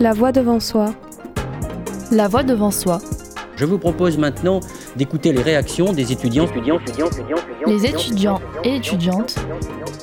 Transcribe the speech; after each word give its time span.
La 0.00 0.12
voix 0.12 0.30
devant 0.30 0.60
soi. 0.60 0.94
La 2.12 2.28
voix 2.28 2.44
devant 2.44 2.70
soi. 2.70 3.00
Je 3.56 3.64
vous 3.64 3.80
propose 3.80 4.16
maintenant 4.16 4.60
d'écouter 4.94 5.32
les 5.32 5.42
réactions 5.42 5.92
des 5.92 6.12
étudiants, 6.12 6.46
étudiants, 6.46 6.78
étudiants, 6.78 7.08
étudiants, 7.08 7.36
les 7.66 7.84
étudiants 7.84 8.40
et 8.62 8.76
étudiantes 8.76 9.34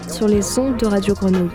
sur 0.09 0.27
les 0.27 0.59
ondes 0.59 0.75
de 0.75 0.85
Radio 0.85 1.13
Grenouille. 1.13 1.49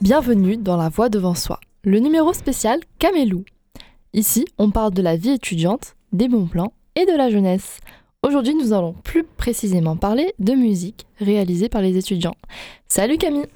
Bienvenue 0.00 0.56
dans 0.56 0.76
La 0.76 0.88
Voix 0.88 1.08
devant 1.08 1.36
soi, 1.36 1.60
le 1.84 2.00
numéro 2.00 2.32
spécial 2.32 2.80
Camélou. 2.98 3.44
Ici, 4.12 4.44
on 4.58 4.72
parle 4.72 4.92
de 4.92 5.02
la 5.02 5.16
vie 5.16 5.30
étudiante, 5.30 5.94
des 6.12 6.26
bons 6.26 6.48
plans 6.48 6.72
et 6.96 7.06
de 7.06 7.16
la 7.16 7.30
jeunesse. 7.30 7.78
Aujourd'hui, 8.22 8.54
nous 8.54 8.72
allons 8.72 8.92
plus 8.92 9.24
précisément 9.24 9.96
parler 9.96 10.32
de 10.38 10.52
musique 10.54 11.06
réalisée 11.20 11.68
par 11.68 11.82
les 11.82 11.96
étudiants. 11.96 12.34
Salut 12.88 13.18
Camille. 13.18 13.46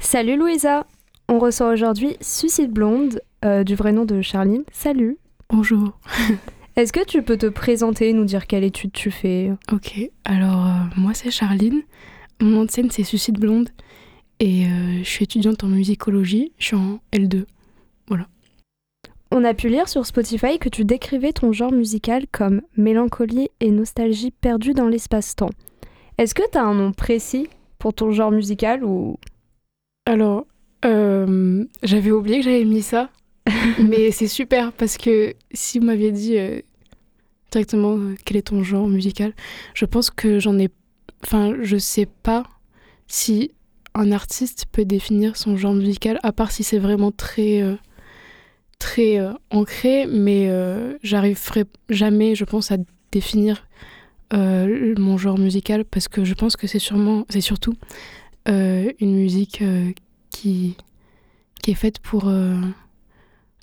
Salut 0.00 0.36
Louisa. 0.36 0.86
On 1.28 1.38
reçoit 1.38 1.68
aujourd'hui 1.72 2.16
Suicide 2.20 2.70
Blonde, 2.70 3.20
euh, 3.44 3.64
du 3.64 3.74
vrai 3.74 3.92
nom 3.92 4.04
de 4.04 4.20
Charline. 4.20 4.64
Salut. 4.72 5.18
Bonjour. 5.50 5.98
Est-ce 6.76 6.92
que 6.92 7.04
tu 7.04 7.22
peux 7.22 7.36
te 7.36 7.46
présenter, 7.46 8.12
nous 8.12 8.24
dire 8.24 8.46
quelle 8.46 8.64
étude 8.64 8.92
tu 8.92 9.10
fais? 9.10 9.52
Ok, 9.72 9.98
alors 10.24 10.66
euh, 10.66 10.70
moi 10.96 11.12
c'est 11.14 11.30
Charline, 11.30 11.82
mon 12.40 12.50
nom 12.50 12.64
de 12.64 12.70
scène 12.70 12.90
c'est 12.90 13.04
Suicide 13.04 13.38
Blonde. 13.38 13.70
Et 14.40 14.66
euh, 14.66 14.98
je 15.02 15.08
suis 15.08 15.24
étudiante 15.24 15.64
en 15.64 15.68
musicologie, 15.68 16.52
je 16.58 16.66
suis 16.66 16.76
en 16.76 17.00
L2. 17.12 17.44
On 19.30 19.44
a 19.44 19.52
pu 19.52 19.68
lire 19.68 19.88
sur 19.88 20.06
Spotify 20.06 20.58
que 20.58 20.70
tu 20.70 20.84
décrivais 20.84 21.32
ton 21.32 21.52
genre 21.52 21.72
musical 21.72 22.26
comme 22.32 22.62
mélancolie 22.76 23.50
et 23.60 23.70
nostalgie 23.70 24.30
perdue 24.30 24.72
dans 24.72 24.88
l'espace-temps. 24.88 25.50
Est-ce 26.16 26.34
que 26.34 26.48
tu 26.50 26.56
as 26.56 26.64
un 26.64 26.74
nom 26.74 26.92
précis 26.92 27.46
pour 27.78 27.92
ton 27.92 28.10
genre 28.10 28.30
musical 28.30 28.82
ou? 28.82 29.18
Alors, 30.06 30.46
euh, 30.86 31.64
j'avais 31.82 32.10
oublié 32.10 32.38
que 32.38 32.44
j'avais 32.44 32.64
mis 32.64 32.80
ça, 32.80 33.10
mais 33.78 34.12
c'est 34.12 34.28
super 34.28 34.72
parce 34.72 34.96
que 34.96 35.34
si 35.52 35.78
vous 35.78 35.84
m'aviez 35.84 36.10
dit 36.10 36.38
euh, 36.38 36.62
directement 37.50 37.98
euh, 37.98 38.14
quel 38.24 38.38
est 38.38 38.48
ton 38.48 38.62
genre 38.62 38.88
musical, 38.88 39.34
je 39.74 39.84
pense 39.84 40.10
que 40.10 40.38
j'en 40.38 40.58
ai. 40.58 40.70
Enfin, 41.22 41.54
je 41.60 41.76
sais 41.76 42.06
pas 42.06 42.44
si 43.08 43.50
un 43.94 44.10
artiste 44.10 44.66
peut 44.72 44.86
définir 44.86 45.36
son 45.36 45.56
genre 45.56 45.74
musical, 45.74 46.18
à 46.22 46.32
part 46.32 46.50
si 46.50 46.62
c'est 46.62 46.78
vraiment 46.78 47.10
très 47.10 47.78
très 48.78 49.18
euh, 49.18 49.32
ancré, 49.50 50.06
mais 50.06 50.48
euh, 50.48 50.96
j'arriverai 51.02 51.64
jamais, 51.88 52.34
je 52.34 52.44
pense, 52.44 52.70
à 52.72 52.76
définir 53.12 53.66
euh, 54.32 54.94
mon 54.98 55.16
genre 55.18 55.38
musical 55.38 55.84
parce 55.84 56.08
que 56.08 56.24
je 56.24 56.34
pense 56.34 56.56
que 56.56 56.66
c'est 56.66 56.78
sûrement, 56.78 57.24
c'est 57.28 57.40
surtout 57.40 57.74
une 58.46 59.14
musique 59.14 59.62
qui, 60.30 60.74
qui 61.62 61.70
est 61.70 61.74
faite 61.74 61.98
pour, 61.98 62.32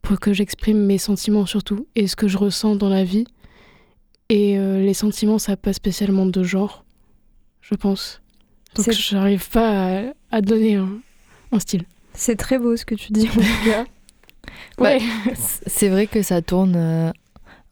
pour 0.03 0.19
que 0.19 0.31
j'exprime 0.31 0.77
mes 0.77 0.99
sentiments 0.99 1.47
surtout 1.47 1.87
et 1.95 2.05
ce 2.05 2.15
que 2.15 2.27
je 2.27 2.37
ressens 2.37 2.75
dans 2.75 2.89
la 2.89 3.03
vie. 3.03 3.25
Et 4.29 4.59
les 4.59 4.93
sentiments, 4.93 5.39
ça 5.39 5.53
n'a 5.53 5.57
pas 5.57 5.73
spécialement 5.73 6.27
de 6.27 6.43
genre, 6.43 6.85
je 7.61 7.73
pense. 7.73 8.21
Donc 8.75 8.91
je 8.91 9.15
n'arrive 9.15 9.49
pas 9.49 10.01
à, 10.01 10.13
à 10.29 10.41
donner 10.41 10.75
un, 10.75 10.99
un 11.51 11.57
style. 11.57 11.85
C'est 12.13 12.35
très 12.35 12.59
beau 12.59 12.77
ce 12.77 12.85
que 12.85 12.93
tu 12.93 13.11
dis, 13.11 13.27
en 13.27 13.85
Ouais. 14.79 14.99
c'est 15.35 15.89
vrai 15.89 16.07
que 16.07 16.21
ça 16.21 16.41
tourne 16.41 16.75
euh, 16.75 17.11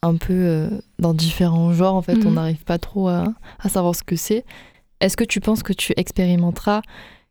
un 0.01 0.15
peu 0.15 0.33
euh, 0.33 0.69
dans 0.99 1.13
différents 1.13 1.73
genres. 1.73 1.95
En 1.95 2.01
fait, 2.01 2.25
on 2.25 2.29
mhm. 2.29 2.35
n'arrive 2.35 2.63
pas 2.63 2.77
trop 2.77 3.07
à, 3.07 3.33
savoir 3.67 3.95
ce 3.95 4.03
que 4.03 4.15
c'est. 4.15 4.45
Est-ce 4.99 5.17
que 5.17 5.23
tu 5.23 5.39
penses 5.39 5.63
que 5.63 5.73
tu 5.73 5.93
expérimenteras 5.97 6.81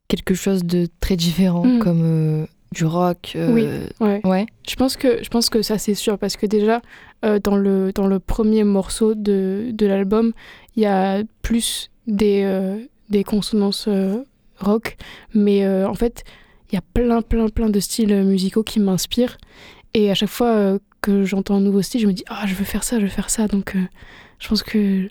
quelque 0.09 0.35
chose 0.35 0.65
de 0.65 0.89
très 1.01 1.17
différent, 1.17 1.65
mhm. 1.65 1.79
comme 1.79 2.03
euh, 2.05 2.47
du 2.73 2.85
rock 2.85 3.37
Oui, 3.37 3.67
ouais. 4.01 4.47
Je 4.69 4.77
pense 4.77 4.97
que 4.97 5.23
je 5.23 5.29
pense 5.29 5.49
que 5.49 5.63
ça 5.63 5.79
c'est 5.79 5.95
sûr 5.95 6.19
parce 6.19 6.37
que 6.37 6.47
déjà 6.47 6.81
dans 7.45 7.57
le 7.57 7.93
dans 7.93 8.07
le 8.07 8.19
premier 8.19 8.65
morceau 8.65 9.15
de, 9.15 9.71
de 9.73 9.87
l'album, 9.87 10.33
il 10.75 10.83
y 10.83 10.87
a 10.87 11.23
plus 11.43 11.91
des 12.07 12.79
des 13.11 13.25
consonances 13.25 13.89
rock, 14.59 14.97
mais 15.35 15.67
en 15.85 15.95
fait 15.95 16.25
il 16.73 16.77
y 16.77 16.79
a 16.79 16.83
plein, 16.95 17.21
plein, 17.21 17.49
plein 17.49 17.69
de 17.69 17.81
styles 17.81 18.25
musicaux 18.25 18.63
qui 18.63 18.81
m'inspirent. 18.81 19.37
Et 19.93 20.11
à 20.11 20.15
chaque 20.15 20.31
fois 20.31 20.49
euh, 20.49 20.79
que 21.03 21.25
j'entends 21.25 21.57
un 21.57 21.61
nouveau 21.61 21.83
style, 21.83 22.01
je 22.01 22.07
me 22.07 22.13
dis, 22.13 22.25
ah, 22.29 22.47
je 22.47 22.55
veux 22.55 22.65
faire 22.65 22.83
ça, 22.83 22.99
je 22.99 23.05
veux 23.05 23.11
faire 23.11 23.29
ça. 23.29 23.47
Donc, 23.47 23.77
euh, 23.77 23.83
je 24.39 24.49
pense 24.49 24.63
que 24.63 25.03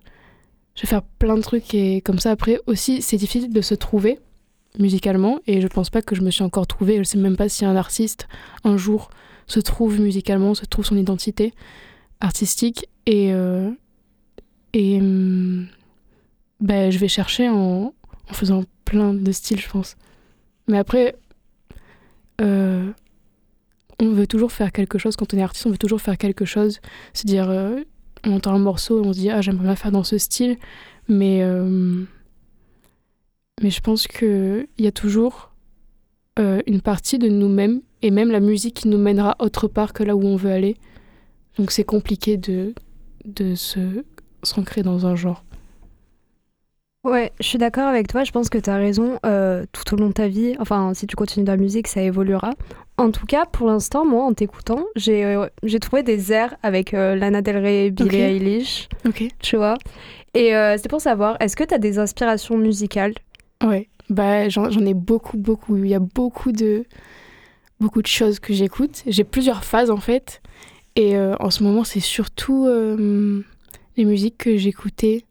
je 0.76 0.82
vais 0.82 0.88
faire 0.88 1.04
plein 1.04 1.36
de 1.36 1.42
trucs. 1.42 1.74
Et 1.76 2.02
comme 2.02 2.18
ça, 2.18 2.32
après, 2.32 2.60
aussi, 2.66 3.04
c'est 3.04 3.18
difficile 3.18 3.54
de 3.54 3.62
se 3.62 3.76
trouver 3.76 4.20
musicalement. 4.80 5.40
Et 5.46 5.62
je 5.62 5.68
pense 5.68 5.92
pas 5.92 6.02
que 6.02 6.16
je 6.16 6.22
me 6.22 6.32
suis 6.32 6.44
encore 6.44 6.66
trouvée. 6.66 6.98
Je 6.98 7.04
sais 7.04 7.20
même 7.20 7.38
pas 7.38 7.48
si 7.48 7.64
un 7.64 7.76
artiste, 7.76 8.28
un 8.64 8.76
jour, 8.76 9.12
se 9.46 9.60
trouve 9.60 10.00
musicalement, 10.00 10.56
se 10.56 10.66
trouve 10.66 10.86
son 10.86 10.98
identité 10.98 11.54
artistique. 12.22 12.88
Et, 13.06 13.34
euh, 13.34 13.70
et 14.74 15.00
ben, 16.60 16.92
je 16.92 16.98
vais 16.98 17.08
chercher 17.08 17.50
en, 17.50 17.94
en 18.30 18.34
faisant 18.34 18.64
plein 18.86 19.14
de 19.14 19.32
styles, 19.32 19.60
je 19.60 19.70
pense. 19.70 19.96
Mais 20.68 20.78
après, 20.78 21.16
euh, 22.42 22.92
on 24.00 24.10
veut 24.10 24.28
toujours 24.28 24.52
faire 24.52 24.72
quelque 24.72 24.98
chose. 24.98 25.16
Quand 25.16 25.34
on 25.34 25.38
est 25.38 25.44
artiste, 25.44 25.66
on 25.66 25.72
veut 25.72 25.78
toujours 25.78 26.02
faire 26.02 26.18
quelque 26.18 26.46
chose. 26.46 26.80
Se 27.14 27.26
dire, 27.26 27.50
euh, 27.50 27.82
on 28.26 28.34
entend 28.34 28.54
un 28.54 28.60
morceau 28.60 29.04
et 29.04 29.08
on 29.08 29.14
se 29.14 29.20
dit, 29.20 29.30
ah, 29.30 29.42
j'aimerais 29.42 29.66
bien 29.66 29.76
faire 29.76 29.92
dans 29.92 30.04
ce 30.04 30.18
style. 30.18 30.58
Mais, 31.08 31.42
euh, 31.44 32.04
mais 33.62 33.70
je 33.70 33.82
pense 33.82 34.08
qu'il 34.08 34.68
y 34.78 34.88
a 34.88 34.92
toujours 34.92 35.50
une 36.66 36.82
partie 36.82 37.20
de 37.20 37.28
nous-mêmes 37.28 37.82
et 38.02 38.10
même 38.10 38.32
la 38.32 38.40
musique 38.40 38.74
qui 38.74 38.88
nous 38.88 38.98
mènera 38.98 39.36
autre 39.38 39.68
part 39.68 39.94
que 39.94 40.02
là 40.02 40.16
où 40.16 40.24
on 40.26 40.38
veut 40.38 40.50
aller. 40.52 40.76
Donc 41.60 41.70
c'est 41.70 41.84
compliqué 41.84 42.38
de, 42.38 42.74
de 43.26 43.54
se 43.54 44.04
s'ancrer 44.42 44.82
dans 44.82 45.06
un 45.06 45.16
genre. 45.16 45.44
Ouais, 47.04 47.32
je 47.40 47.48
suis 47.48 47.58
d'accord 47.58 47.88
avec 47.88 48.08
toi. 48.08 48.24
Je 48.24 48.32
pense 48.32 48.50
que 48.50 48.60
tu 48.60 48.70
as 48.70 48.76
raison. 48.76 49.18
Euh, 49.26 49.66
tout 49.72 49.94
au 49.94 49.98
long 49.98 50.10
de 50.10 50.14
ta 50.14 50.28
vie, 50.28 50.56
enfin, 50.60 50.94
si 50.94 51.08
tu 51.08 51.16
continues 51.16 51.46
dans 51.46 51.54
la 51.54 51.58
musique, 51.58 51.88
ça 51.88 52.02
évoluera. 52.02 52.52
En 52.98 53.10
tout 53.10 53.26
cas, 53.26 53.46
pour 53.46 53.68
l'instant, 53.68 54.06
moi, 54.06 54.24
en 54.24 54.34
t'écoutant, 54.34 54.86
j'ai 54.96 55.26
euh, 55.26 55.48
j'ai 55.64 55.80
trouvé 55.80 56.04
des 56.04 56.32
airs 56.32 56.56
avec 56.62 56.94
euh, 56.94 57.16
Lana 57.16 57.42
Del 57.42 57.58
Rey, 57.58 57.90
Billie 57.90 58.18
Eilish. 58.18 58.88
Ok. 59.08 59.24
Tu 59.40 59.56
vois 59.58 59.78
Et 60.36 60.52
c'est 60.78 60.90
pour 60.90 61.02
savoir, 61.02 61.38
est-ce 61.40 61.56
que 61.56 61.64
tu 61.64 61.74
as 61.74 61.80
des 61.80 61.98
inspirations 61.98 62.58
musicales? 62.58 63.16
Ouais, 63.64 63.90
bah, 64.10 64.50
j'en 64.50 64.70
ai 64.70 64.94
beaucoup, 64.94 65.38
beaucoup. 65.38 65.78
Il 65.78 65.88
y 65.88 65.96
a 65.96 66.00
beaucoup 66.00 66.52
de, 66.52 66.86
beaucoup 67.80 68.04
de 68.04 68.08
choses 68.08 68.40
que 68.40 68.54
j'écoute. 68.54 69.02
J'ai 69.08 69.24
plusieurs 69.24 69.64
phases, 69.64 69.90
en 69.90 69.98
fait. 69.98 70.42
Et 70.96 71.18
en 71.18 71.50
ce 71.50 71.64
moment, 71.64 71.84
c'est 71.84 72.00
surtout 72.00 72.68
les 72.68 74.06
musiques 74.06 74.38
que 74.38 74.56
j'écoutais 74.58 75.26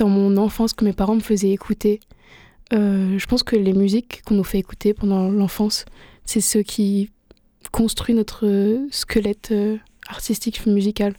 dans 0.00 0.08
mon 0.08 0.36
enfance 0.38 0.72
que 0.72 0.84
mes 0.84 0.92
parents 0.92 1.14
me 1.14 1.20
faisaient 1.20 1.50
écouter. 1.50 2.00
Euh, 2.72 3.18
je 3.18 3.26
pense 3.26 3.42
que 3.42 3.54
les 3.54 3.72
musiques 3.72 4.22
qu'on 4.24 4.34
nous 4.34 4.44
fait 4.44 4.58
écouter 4.58 4.94
pendant 4.94 5.30
l'enfance, 5.30 5.84
c'est 6.24 6.40
ce 6.40 6.58
qui 6.58 7.10
construit 7.70 8.14
notre 8.14 8.78
squelette 8.90 9.50
euh, 9.52 9.76
artistique, 10.08 10.64
musical. 10.66 11.14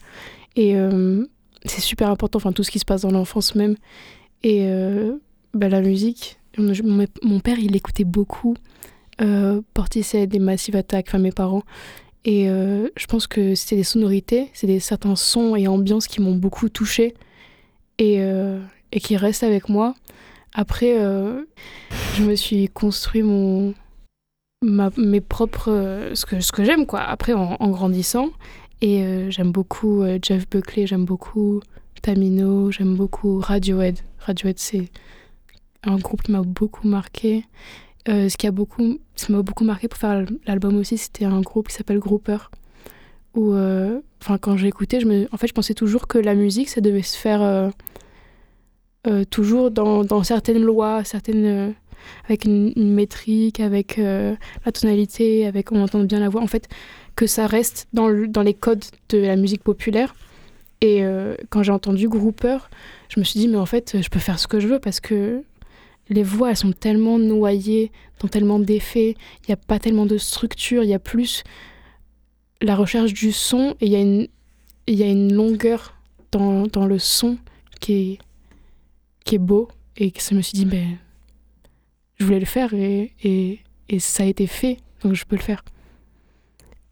Et 0.56 0.76
euh, 0.76 1.24
c'est 1.64 1.82
super 1.82 2.10
important, 2.10 2.38
enfin 2.38 2.52
tout 2.52 2.64
ce 2.64 2.72
qui 2.72 2.80
se 2.80 2.86
passe 2.86 3.02
dans 3.02 3.12
l'enfance 3.12 3.56
même. 3.56 3.76
Et 4.44 4.68
bah, 5.54 5.70
la 5.70 5.82
musique, 5.82 6.40
mon, 6.58 7.40
père 7.40 7.60
il 7.60 7.76
écoutait 7.76 8.06
beaucoup 8.06 8.56
Portishead 9.76 10.34
et 10.34 10.40
Massive 10.40 10.76
Attack, 10.76 11.06
enfin 11.10 11.20
mes 11.20 11.32
parents. 11.32 11.62
Et 12.26 12.46
je 12.48 13.06
pense 13.06 13.28
que 13.28 13.54
c'était 13.54 13.76
des 13.76 13.84
sonorités, 13.84 14.50
c'est 14.54 14.66
des 14.66 14.80
certains 14.80 15.16
sons 15.16 15.56
et 15.56 15.68
ambiances 15.68 16.08
qui 16.08 16.22
m'ont 16.22 16.36
beaucoup 16.36 16.70
touchée 16.70 17.14
et, 18.02 18.18
euh, 18.20 18.60
et 18.92 19.00
qui 19.00 19.16
reste 19.16 19.44
avec 19.44 19.70
moi. 19.70 19.94
Après, 20.54 20.98
euh, 20.98 21.44
je 22.16 22.24
me 22.24 22.36
suis 22.36 22.68
construit 22.68 23.22
mon, 23.22 23.76
mes 24.64 25.22
propres. 25.22 25.72
Euh, 25.72 26.16
ce 26.16 26.26
que, 26.26 26.64
j'aime, 26.64 26.88
quoi. 26.88 27.02
Après, 27.02 27.34
en, 27.34 27.70
grandissant. 27.70 28.32
Et 28.84 29.30
j'aime 29.30 29.52
beaucoup 29.52 30.04
Jeff 30.24 30.50
Buckley, 30.50 30.88
j'aime 30.88 31.06
beaucoup 31.06 31.62
Tamino, 32.02 32.72
j'aime 32.72 32.96
beaucoup 32.96 33.38
Radiohead. 33.38 34.00
Radiohead, 34.18 34.58
c'est 34.58 34.90
un 35.84 35.98
groupe 35.98 36.24
qui 36.24 36.32
m'a 36.32 36.42
beaucoup 36.42 36.88
marqué. 36.88 37.46
ce 38.08 38.36
qui 38.36 38.48
a 38.48 38.52
beaucoup, 38.52 38.98
m'a 39.30 39.44
beaucoup 39.44 39.66
marqué 39.66 39.88
pour 39.88 40.00
faire 40.00 40.26
l'album 40.48 40.78
aussi, 40.78 40.98
c'était 40.98 41.26
un 41.26 41.42
groupe 41.42 41.68
qui 41.68 41.76
s'appelle 41.76 42.00
Grouper. 42.00 42.40
Où, 43.36 43.54
enfin, 43.54 44.40
quand 44.40 44.58
j'écoutais, 44.58 44.98
en 45.32 45.38
fait, 45.38 45.48
je 45.48 45.54
pensais 45.54 45.76
toujours 45.76 46.08
que 46.08 46.18
la 46.18 46.34
musique, 46.34 46.70
ça 46.70 46.82
devait 46.82 47.04
se 47.04 47.16
faire 47.16 47.72
toujours 49.30 49.72
dans, 49.72 50.24
certaines 50.24 50.62
lois, 50.62 51.04
certaines, 51.04 51.46
euh, 51.46 51.72
avec 52.26 52.46
une, 52.46 52.74
métrique, 52.94 53.60
avec 53.60 53.98
euh, 53.98 54.36
la 54.66 54.72
tonalité, 54.72 55.48
avec 55.48 55.72
on 55.72 55.82
entend 55.82 56.04
bien 56.04 56.20
la 56.20 56.30
voix. 56.30 56.42
En 56.42 56.48
fait, 56.48 56.68
que 57.16 57.28
ça 57.28 57.48
reste 57.48 57.88
dans, 57.94 58.08
les 58.10 58.54
codes 58.54 58.84
de 59.10 59.18
la 59.18 59.36
musique 59.36 59.64
populaire. 59.64 60.16
Et 60.84 61.04
quand 61.52 61.62
j'ai 61.62 61.72
entendu 61.72 62.10
Grouper, 62.10 62.58
je 63.10 63.20
me 63.20 63.24
suis 63.24 63.40
dit, 63.40 63.48
mais 63.48 63.58
en 63.58 63.68
fait, 63.68 64.02
je 64.02 64.10
peux 64.10 64.18
faire 64.18 64.40
ce 64.40 64.48
que 64.48 64.60
je 64.60 64.68
veux 64.68 64.80
parce 64.80 65.00
que 65.00 65.44
les 66.10 66.24
voix, 66.24 66.50
elles 66.50 66.58
sont 66.58 66.72
tellement 66.72 67.20
noyées 67.20 67.92
dans 68.20 68.28
tellement 68.28 68.58
d'effets, 68.58 69.16
il 69.42 69.46
n'y 69.50 69.54
a 69.54 69.58
pas 69.58 69.78
tellement 69.78 70.08
de 70.08 70.18
structure, 70.18 70.84
il 70.84 70.90
y 70.90 70.94
a 70.96 71.00
plus 71.00 71.44
la 72.62 72.76
recherche 72.76 73.14
du 73.14 73.32
son 73.32 73.76
et 73.80 73.86
il 73.86 73.92
y, 73.92 75.04
a 75.04 75.08
une- 75.08 75.34
longueur 75.34 75.96
dans 76.32 76.86
le 76.86 77.00
son 77.00 77.38
qui 77.80 77.94
est, 77.94 78.20
qui 79.26 79.36
est 79.36 79.40
beau 79.40 79.68
et 79.98 80.12
que 80.12 80.22
je 80.22 80.36
me 80.36 80.42
suis 80.42 80.54
dit, 80.58 80.66
ben, 80.66 80.98
je 82.18 82.26
voulais 82.26 82.40
le 82.40 82.46
faire 82.46 82.74
et, 82.74 83.14
et, 83.24 83.60
et 83.90 84.00
ça 84.00 84.24
a 84.24 84.26
été 84.26 84.48
fait, 84.48 84.78
donc 85.04 85.14
je 85.14 85.26
peux 85.26 85.36
le 85.36 85.42
faire. 85.42 85.64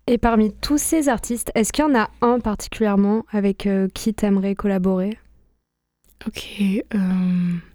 Et 0.08 0.18
parmi 0.18 0.52
tous 0.52 0.78
ces 0.80 1.08
artistes, 1.08 1.52
est-ce 1.56 1.72
qu'il 1.72 1.84
y 1.86 1.88
en 1.88 1.96
a 1.96 2.10
un 2.22 2.40
particulièrement 2.40 3.26
avec 3.32 3.68
euh, 3.68 3.88
qui 3.94 4.14
t'aimerais 4.14 4.56
collaborer? 4.56 5.18
Ok. 6.28 6.48
euh, 6.96 7.00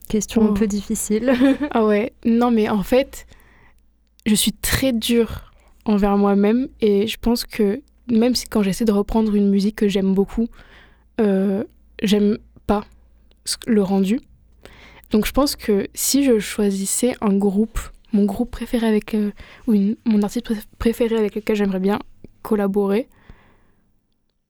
Question 0.09 0.43
Oh. 0.45 0.51
un 0.51 0.53
peu 0.53 0.67
difficile. 0.67 1.33
Ah 1.71 1.85
ouais, 1.87 2.13
non 2.27 2.51
mais 2.51 2.69
en 2.69 2.83
fait, 2.83 3.27
je 4.27 4.35
suis 4.35 4.53
très 4.53 4.93
dure 4.93 5.53
envers 5.87 6.17
moi-même 6.17 6.69
et 6.81 7.07
je 7.07 7.17
pense 7.19 7.45
que 7.45 7.81
même 8.11 8.35
si 8.35 8.47
quand 8.49 8.63
j'essaie 8.63 8.85
de 8.85 8.93
reprendre 8.93 9.35
une 9.35 9.49
musique 9.49 9.77
que 9.77 9.89
j'aime 9.89 10.13
beaucoup, 10.13 10.49
euh, 11.21 11.65
j'aime 12.03 12.39
pas 12.67 12.85
le 13.67 13.83
rendu. 13.83 14.21
Donc 15.15 15.27
je 15.27 15.33
pense 15.33 15.55
que 15.55 15.87
si 15.95 16.25
je 16.25 16.41
choisissais 16.41 17.15
un 17.21 17.33
groupe, 17.37 17.79
mon 18.13 18.25
groupe 18.25 18.51
préféré 18.51 18.85
avec 18.89 19.15
euh, 19.15 19.31
ou 19.69 19.73
une- 19.75 19.95
mon 20.05 20.21
artiste 20.23 20.45
pré- 20.45 20.57
préféré 20.79 21.17
avec 21.17 21.37
lequel 21.37 21.55
j'aimerais 21.55 21.79
bien 21.79 22.01
collaborer, 22.43 23.09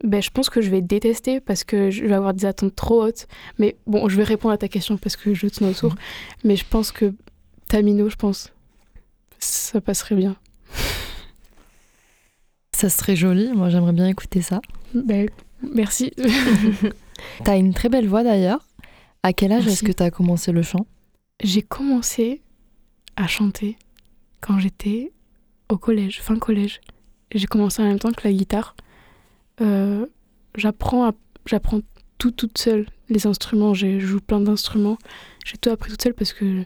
ben 0.03 0.23
je 0.23 0.31
pense 0.31 0.49
que 0.49 0.63
je 0.63 0.71
vais 0.71 0.81
détester 0.81 1.41
parce 1.41 1.65
que 1.65 1.91
je 1.91 2.05
vais 2.07 2.15
avoir 2.15 2.33
des 2.33 2.47
attentes 2.47 2.75
trop 2.75 3.03
hautes. 3.05 3.27
Mais 3.59 3.77
bon, 3.87 4.09
je 4.09 4.17
vais 4.17 4.25
répondre 4.25 4.55
à 4.55 4.59
ta 4.59 4.69
question 4.69 4.97
parce 4.97 5.17
que 5.17 5.35
je 5.35 5.47
tourne 5.49 5.69
autour. 5.71 5.95
Mais 6.45 6.57
je 6.57 6.65
pense 6.65 6.93
que 6.93 7.13
Tamino, 7.69 8.09
je 8.09 8.17
pense, 8.17 8.51
ça 9.39 9.83
passerait 9.83 10.15
bien. 10.15 10.35
Ça 12.75 12.89
serait 12.89 13.17
joli, 13.17 13.53
moi 13.53 13.69
j'aimerais 13.69 13.93
bien 13.93 14.09
écouter 14.09 14.41
ça. 14.41 14.61
Ben, 14.95 15.29
merci. 15.63 16.11
T'as 17.45 17.57
une 17.59 17.75
très 17.75 17.91
belle 17.91 18.09
voix 18.09 18.25
d'ailleurs. 18.25 18.67
À 19.25 19.33
quel 19.33 19.53
âge 19.53 19.67
est-ce 19.67 19.83
que 19.85 19.93
t'as 19.93 20.11
commencé 20.11 20.53
le 20.53 20.61
chant? 20.63 20.87
J'ai 21.43 21.63
commencé 21.63 22.43
à 23.17 23.27
chanter 23.27 23.79
quand 24.43 24.59
j'étais 24.59 25.13
au 25.71 25.79
collège, 25.79 26.21
fin 26.21 26.39
collège. 26.39 26.81
J'ai 27.35 27.47
commencé 27.47 27.81
en 27.83 27.87
même 27.87 27.99
temps 27.99 28.13
que 28.13 28.23
la 28.29 28.33
guitare. 28.35 28.77
Euh, 29.63 30.05
j'apprends, 30.57 31.09
à- 31.09 31.15
j'apprends 31.47 31.81
tout 32.19 32.33
toute 32.33 32.59
seule, 32.59 32.87
les 33.09 33.27
instruments. 33.27 33.73
J'ai- 33.73 33.99
Je 33.99 34.07
joue 34.07 34.21
plein 34.21 34.41
d'instruments. 34.41 34.99
J'ai 35.47 35.57
tout 35.57 35.71
appris 35.71 35.91
toute 35.91 36.03
seule 36.03 36.13
parce 36.15 36.35
que 36.35 36.63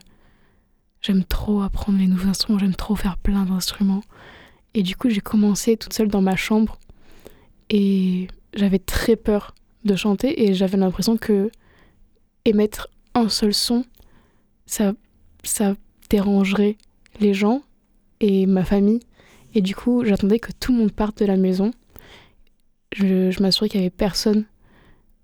j'aime 1.01 1.23
trop 1.23 1.61
apprendre 1.61 1.97
les 1.97 2.07
nouveaux 2.07 2.27
instruments. 2.27 2.59
J'aime 2.59 2.75
trop 2.75 2.97
faire 2.97 3.17
plein 3.17 3.45
d'instruments. 3.45 4.03
Et 4.73 4.83
du 4.83 4.97
coup, 4.97 5.09
j'ai 5.09 5.21
commencé 5.21 5.77
toute 5.77 5.93
seule 5.93 6.09
dans 6.09 6.21
ma 6.21 6.35
chambre. 6.35 6.77
Et 7.69 8.27
j'avais 8.53 8.79
très 8.79 9.15
peur 9.15 9.55
de 9.85 9.95
chanter. 9.95 10.43
Et 10.49 10.53
j'avais 10.53 10.77
l'impression 10.77 11.15
que 11.15 11.49
émettre 12.49 12.89
un 13.15 13.29
seul 13.29 13.53
son, 13.53 13.85
ça, 14.65 14.93
ça 15.43 15.75
dérangerait 16.09 16.77
les 17.19 17.33
gens 17.33 17.61
et 18.19 18.45
ma 18.45 18.63
famille. 18.63 18.99
Et 19.55 19.61
du 19.61 19.75
coup, 19.75 20.03
j'attendais 20.05 20.39
que 20.39 20.51
tout 20.59 20.71
le 20.71 20.79
monde 20.79 20.91
parte 20.91 21.19
de 21.19 21.25
la 21.25 21.37
maison. 21.37 21.71
Je, 22.93 23.31
je 23.31 23.41
m'assurais 23.41 23.69
qu'il 23.69 23.79
y 23.79 23.83
avait 23.83 23.89
personne. 23.89 24.45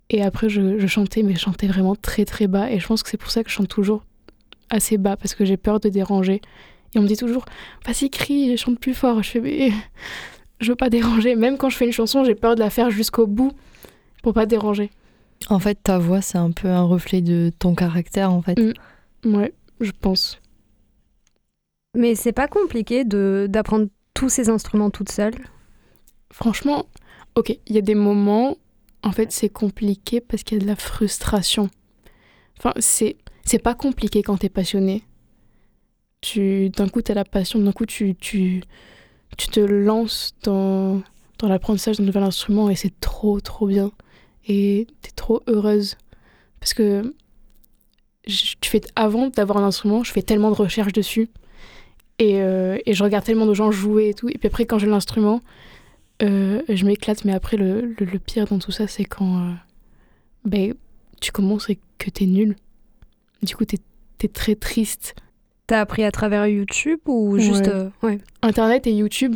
Et 0.10 0.22
après, 0.22 0.50
je, 0.50 0.80
je 0.80 0.88
chantais, 0.88 1.24
mais 1.24 1.34
je 1.34 1.40
chantais 1.40 1.68
vraiment 1.68 1.96
très 1.96 2.26
très 2.26 2.48
bas. 2.48 2.72
Et 2.72 2.80
je 2.80 2.88
pense 2.88 3.04
que 3.04 3.10
c'est 3.10 3.18
pour 3.18 3.32
ça 3.32 3.44
que 3.44 3.50
je 3.50 3.56
chante 3.56 3.68
toujours 3.68 4.04
assez 4.70 4.98
bas, 4.98 5.16
parce 5.16 5.36
que 5.36 5.46
j'ai 5.46 5.58
peur 5.58 5.80
de 5.80 5.90
déranger. 5.90 6.42
Et 6.94 7.00
on 7.00 7.02
me 7.02 7.08
dit 7.08 7.18
toujours, 7.18 7.46
vas-y, 7.86 8.10
crie, 8.10 8.58
chante 8.58 8.80
plus 8.80 8.94
fort. 8.94 9.22
Je 9.22 9.30
fais, 9.30 9.42
mais 9.42 9.72
je 10.60 10.72
veux 10.72 10.76
pas 10.76 10.90
déranger. 10.90 11.36
Même 11.36 11.58
quand 11.58 11.70
je 11.70 11.78
fais 11.78 11.86
une 11.86 11.92
chanson, 11.92 12.24
j'ai 12.24 12.36
peur 12.36 12.56
de 12.56 12.62
la 12.62 12.70
faire 12.70 12.90
jusqu'au 12.90 13.28
bout 13.28 13.52
pour 14.24 14.34
pas 14.34 14.46
déranger. 14.46 14.90
En 15.50 15.60
fait, 15.60 15.76
ta 15.76 16.00
voix, 16.00 16.22
c'est 16.22 16.38
un 16.38 16.52
peu 16.52 16.70
un 16.70 16.84
reflet 16.84 17.22
de 17.22 17.52
ton 17.60 17.76
caractère, 17.76 18.32
en 18.32 18.42
fait. 18.42 18.58
Mm. 18.60 19.36
Ouais, 19.36 19.54
je 19.80 19.92
pense. 19.92 20.40
Mais 21.96 22.16
c'est 22.16 22.34
pas 22.34 22.48
compliqué 22.48 23.06
de 23.06 23.48
d'apprendre 23.50 23.88
tous 24.14 24.30
ces 24.30 24.50
instruments 24.50 24.90
toute 24.90 25.12
seule. 25.12 25.36
Franchement, 26.32 26.86
ok, 27.36 27.58
il 27.68 27.76
y 27.76 27.78
a 27.78 27.82
des 27.82 27.96
moments, 27.96 28.58
en 29.04 29.12
fait, 29.12 29.32
c'est 29.32 29.50
compliqué 29.50 30.20
parce 30.20 30.44
qu'il 30.44 30.58
y 30.58 30.62
a 30.62 30.64
de 30.64 30.68
la 30.68 30.76
frustration. 30.76 31.70
Enfin, 32.58 32.74
c'est, 32.80 33.18
c'est 33.44 33.60
pas 33.60 33.76
compliqué 33.76 34.24
quand 34.24 34.38
t'es 34.38 34.50
passionné. 34.50 35.04
Tu, 36.22 36.70
d'un 36.70 36.90
coup, 36.90 37.02
t'as 37.02 37.14
la 37.14 37.26
passion, 37.26 37.60
d'un 37.60 37.72
coup, 37.72 37.86
tu, 37.86 38.16
tu, 38.16 38.64
tu 39.38 39.48
te 39.48 39.60
lances 39.60 40.34
dans, 40.44 41.02
dans 41.40 41.48
l'apprentissage 41.48 41.98
d'un 41.98 42.06
nouvel 42.06 42.24
instrument 42.24 42.70
et 42.70 42.76
c'est 42.76 43.00
trop, 43.00 43.40
trop 43.40 43.68
bien. 43.68 43.92
Et 44.48 44.88
t'es 45.02 45.12
trop 45.12 45.42
heureuse. 45.48 45.96
Parce 46.60 46.74
que 46.74 47.14
je- 48.28 48.56
tu 48.62 48.70
fais, 48.70 48.82
avant 48.96 49.28
d'avoir 49.30 49.58
un 49.58 49.68
instrument, 49.68 50.04
je 50.04 50.12
fais 50.12 50.22
tellement 50.22 50.50
de 50.52 50.56
recherches 50.56 50.94
dessus. 50.94 51.30
Et, 52.20 52.42
euh, 52.42 52.78
et 52.86 52.94
je 52.94 53.04
regarde 53.04 53.26
tellement 53.26 53.46
de 53.46 53.54
gens 53.54 53.72
jouer 53.72 54.10
et 54.10 54.14
tout. 54.14 54.30
Et 54.30 54.38
puis 54.38 54.48
après, 54.48 54.66
quand 54.66 54.78
j'ai 54.80 54.88
l'instrument, 54.88 55.42
euh, 56.22 56.62
je 56.70 56.86
m'éclate, 56.86 57.26
mais 57.26 57.34
après, 57.34 57.58
le, 57.58 57.82
le, 58.00 58.06
le 58.06 58.20
pire 58.20 58.46
dans 58.46 58.58
tout 58.60 58.72
ça, 58.72 58.88
c'est 58.88 59.04
quand 59.04 59.40
euh, 59.50 59.52
ben, 60.46 60.74
tu 61.22 61.32
commences 61.32 61.70
et 61.70 61.78
que 61.98 62.10
t'es 62.10 62.26
nul. 62.26 62.56
Du 63.44 63.56
coup, 63.56 63.66
t'es 63.66 63.78
es 64.24 64.28
très 64.28 64.56
triste. 64.56 65.14
T'as 65.68 65.82
appris 65.82 66.04
à 66.04 66.12
travers 66.12 66.48
YouTube 66.48 67.00
ou 67.06 67.38
juste 67.38 67.68
Ouais. 67.68 67.90
ouais. 68.02 68.20
Internet 68.42 68.88
et 68.88 68.94
YouTube, 68.94 69.36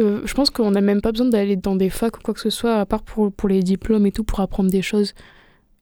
euh, 0.00 0.20
je 0.26 0.34
pense 0.34 0.50
qu'on 0.50 0.70
n'a 0.70 0.80
même 0.80 1.00
pas 1.00 1.12
besoin 1.12 1.28
d'aller 1.28 1.56
dans 1.56 1.76
des 1.76 1.90
facs 1.90 2.18
ou 2.18 2.20
quoi 2.20 2.34
que 2.34 2.40
ce 2.40 2.50
soit, 2.50 2.80
à 2.80 2.86
part 2.86 3.02
pour, 3.02 3.32
pour 3.32 3.48
les 3.48 3.62
diplômes 3.62 4.06
et 4.06 4.12
tout, 4.12 4.24
pour 4.24 4.40
apprendre 4.40 4.70
des 4.70 4.82
choses. 4.82 5.14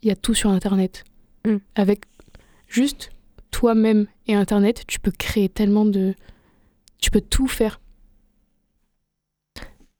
Il 0.02 0.08
y 0.08 0.12
a 0.12 0.16
tout 0.16 0.34
sur 0.34 0.50
Internet. 0.50 1.04
Mm. 1.46 1.56
Avec 1.74 2.04
juste 2.68 3.10
toi-même 3.50 4.06
et 4.26 4.34
Internet, 4.34 4.84
tu 4.86 5.00
peux 5.00 5.12
créer 5.12 5.48
tellement 5.48 5.84
de... 5.84 6.14
Tu 6.98 7.10
peux 7.10 7.20
tout 7.20 7.48
faire. 7.48 7.80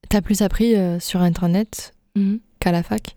T'as 0.08 0.20
plus 0.20 0.42
appris 0.42 0.76
euh, 0.76 1.00
sur 1.00 1.20
Internet 1.20 1.92
Mhm. 2.16 2.38
qu'à 2.60 2.70
la 2.70 2.82
fac? 2.82 3.16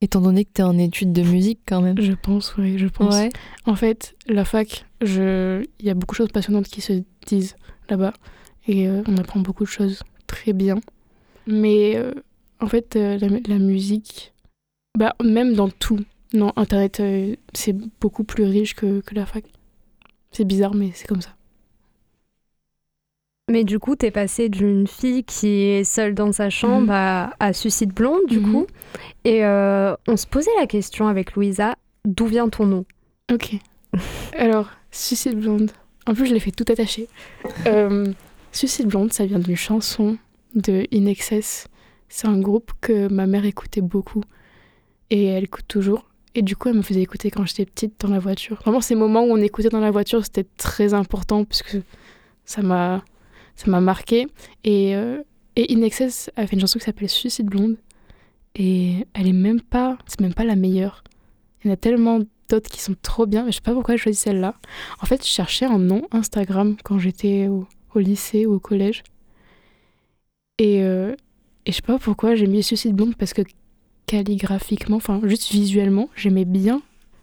Étant 0.00 0.22
donné 0.22 0.46
que 0.46 0.50
t'es 0.54 0.62
en 0.62 0.78
études 0.78 1.12
de 1.12 1.22
musique 1.22 1.60
quand 1.66 1.82
même. 1.82 2.00
Je 2.00 2.12
pense, 2.12 2.56
oui, 2.56 2.78
je 2.78 2.86
pense. 2.86 3.14
Ouais. 3.14 3.28
En 3.66 3.74
fait, 3.74 4.16
la 4.26 4.46
fac, 4.46 4.86
je... 5.02 5.62
il 5.78 5.84
y 5.86 5.90
a 5.90 5.94
beaucoup 5.94 6.14
de 6.14 6.16
choses 6.16 6.32
passionnantes 6.32 6.68
qui 6.68 6.80
se 6.80 7.02
disent 7.26 7.54
là-bas. 7.90 8.14
Et 8.66 8.88
euh, 8.88 9.02
on 9.06 9.16
apprend 9.16 9.40
beaucoup 9.40 9.64
de 9.64 9.68
choses 9.68 10.02
très 10.26 10.52
bien. 10.52 10.80
Mais 11.46 11.96
euh, 11.96 12.12
en 12.60 12.66
fait, 12.66 12.96
euh, 12.96 13.18
la, 13.18 13.28
la 13.46 13.58
musique, 13.58 14.32
bah, 14.98 15.14
même 15.24 15.54
dans 15.54 15.68
tout, 15.70 16.00
non, 16.32 16.52
Internet, 16.56 17.02
c'est 17.54 17.76
beaucoup 18.00 18.24
plus 18.24 18.44
riche 18.44 18.74
que, 18.74 19.00
que 19.00 19.14
la 19.14 19.26
fac. 19.26 19.44
C'est 20.32 20.44
bizarre, 20.44 20.74
mais 20.74 20.90
c'est 20.94 21.06
comme 21.08 21.22
ça. 21.22 21.34
Mais 23.50 23.64
du 23.64 23.80
coup, 23.80 23.96
t'es 23.96 24.12
passé 24.12 24.48
d'une 24.48 24.86
fille 24.86 25.24
qui 25.24 25.48
est 25.48 25.82
seule 25.84 26.14
dans 26.14 26.30
sa 26.30 26.50
chambre 26.50 26.84
Mhm. 26.86 26.90
à, 26.90 27.32
à 27.40 27.52
Suicide 27.52 27.92
Blonde, 27.92 28.26
du 28.28 28.38
Mhm. 28.38 28.52
coup. 28.52 28.66
Et 29.24 29.44
euh, 29.44 29.94
on 30.06 30.16
se 30.16 30.26
posait 30.26 30.50
la 30.60 30.66
question 30.68 31.08
avec 31.08 31.34
Louisa, 31.34 31.74
d'où 32.04 32.26
vient 32.26 32.48
ton 32.48 32.66
nom? 32.66 32.84
Ok. 33.32 33.56
Alors, 34.38 34.70
Suicide 34.92 35.36
Blonde. 35.40 35.72
En 36.06 36.14
plus, 36.14 36.26
je 36.26 36.34
l'ai 36.34 36.40
fait 36.40 36.52
tout 36.52 36.64
attaché. 36.70 37.08
Euh, 37.66 38.12
Suicide 38.52 38.86
Blonde, 38.86 39.12
ça 39.12 39.26
vient 39.26 39.38
d'une 39.38 39.56
chanson 39.56 40.18
de 40.54 40.86
In 40.92 41.06
Excess. 41.06 41.68
C'est 42.08 42.26
un 42.26 42.38
groupe 42.38 42.72
que 42.80 43.08
ma 43.08 43.26
mère 43.26 43.44
écoutait 43.44 43.80
beaucoup. 43.80 44.22
Et 45.10 45.26
elle 45.26 45.44
écoute 45.44 45.66
toujours. 45.68 46.08
Et 46.34 46.42
du 46.42 46.56
coup, 46.56 46.68
elle 46.68 46.76
me 46.76 46.82
faisait 46.82 47.02
écouter 47.02 47.30
quand 47.30 47.44
j'étais 47.44 47.64
petite 47.64 48.00
dans 48.00 48.08
la 48.08 48.18
voiture. 48.18 48.60
Vraiment, 48.62 48.80
ces 48.80 48.94
moments 48.94 49.22
où 49.22 49.32
on 49.32 49.36
écoutait 49.36 49.68
dans 49.68 49.80
la 49.80 49.90
voiture, 49.90 50.24
c'était 50.24 50.46
très 50.56 50.94
important 50.94 51.44
puisque 51.44 51.78
ça 52.44 52.62
m'a 52.62 53.04
ça 53.56 53.70
m'a 53.70 53.80
marqué. 53.80 54.26
Et, 54.64 54.96
euh, 54.96 55.22
et 55.56 55.74
In 55.74 55.82
Excess 55.82 56.30
a 56.36 56.46
fait 56.46 56.54
une 56.54 56.60
chanson 56.60 56.78
qui 56.78 56.84
s'appelle 56.84 57.08
Suicide 57.08 57.46
Blonde. 57.46 57.76
Et 58.54 59.06
elle 59.14 59.28
est 59.28 59.32
même 59.32 59.60
pas, 59.60 59.98
c'est 60.06 60.20
même 60.20 60.34
pas 60.34 60.44
la 60.44 60.56
meilleure. 60.56 61.04
Il 61.62 61.68
y 61.68 61.70
en 61.70 61.74
a 61.74 61.76
tellement 61.76 62.20
d'autres 62.48 62.70
qui 62.70 62.80
sont 62.80 62.96
trop 63.00 63.26
bien, 63.26 63.44
mais 63.44 63.52
je 63.52 63.56
sais 63.56 63.62
pas 63.62 63.74
pourquoi 63.74 63.94
j'ai 63.94 64.02
choisi 64.02 64.18
celle-là. 64.18 64.54
En 65.02 65.06
fait, 65.06 65.22
je 65.22 65.28
cherchais 65.28 65.66
un 65.66 65.78
nom 65.78 66.02
Instagram 66.10 66.76
quand 66.82 66.98
j'étais 66.98 67.48
au, 67.48 67.66
au 67.94 67.98
lycée 67.98 68.46
ou 68.46 68.54
au 68.54 68.60
collège. 68.60 69.02
Et, 70.58 70.82
euh, 70.82 71.14
et 71.66 71.72
je 71.72 71.76
sais 71.76 71.82
pas 71.82 71.98
pourquoi 71.98 72.34
j'ai 72.34 72.46
mis 72.46 72.62
Suicide 72.62 72.94
Blonde 72.94 73.16
parce 73.16 73.32
que 73.32 73.42
calligraphiquement, 74.06 74.96
enfin 74.96 75.20
juste 75.24 75.50
visuellement, 75.50 76.08
j'aimais 76.16 76.44
bien 76.44 76.82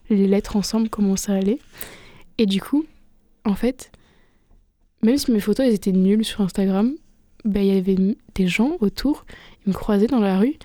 les 0.10 0.28
lettres 0.28 0.56
ensemble, 0.56 0.90
comment 0.90 1.16
ça 1.16 1.34
allait. 1.34 1.60
Et 2.38 2.46
du 2.46 2.62
coup, 2.62 2.86
en 3.46 3.56
fait, 3.56 3.92
même 5.04 5.18
si 5.18 5.32
mes 5.32 5.40
photos 5.40 5.66
elles 5.66 5.74
étaient 5.74 5.92
nulles 5.92 6.26
sur 6.26 6.42
Instagram, 6.42 6.94
ben, 7.46 7.62
il 7.62 7.74
y 7.74 7.78
avait 7.78 8.16
des 8.36 8.48
gens 8.48 8.78
autour, 8.80 9.26
ils 9.66 9.70
me 9.70 9.74
croisaient 9.74 10.08
dans 10.08 10.20
la 10.20 10.40
rue, 10.40 10.56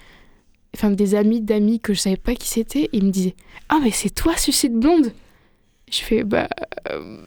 enfin 0.74 0.90
des 0.90 1.14
amis 1.14 1.40
d'amis 1.40 1.80
que 1.80 1.94
je 1.94 2.00
savais 2.00 2.16
pas 2.16 2.34
qui 2.34 2.48
c'était, 2.48 2.88
ils 2.92 3.04
me 3.04 3.10
disaient 3.10 3.36
Ah, 3.68 3.80
mais 3.82 3.90
c'est 3.90 4.10
toi, 4.10 4.36
Suicide 4.36 4.74
Blonde 4.74 5.12
Je 5.90 5.98
fais 5.98 6.24
bah 6.24 6.48
euh, 6.90 7.26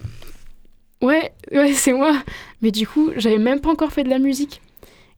ouais, 1.06 1.32
ouais, 1.52 1.74
c'est 1.74 1.94
moi. 1.94 2.22
Mais 2.62 2.72
du 2.72 2.88
coup, 2.88 3.12
j'avais 3.16 3.38
même 3.38 3.62
pas 3.62 3.70
encore 3.72 3.92
fait 3.92 4.04
de 4.04 4.10
la 4.10 4.20
musique. 4.20 4.62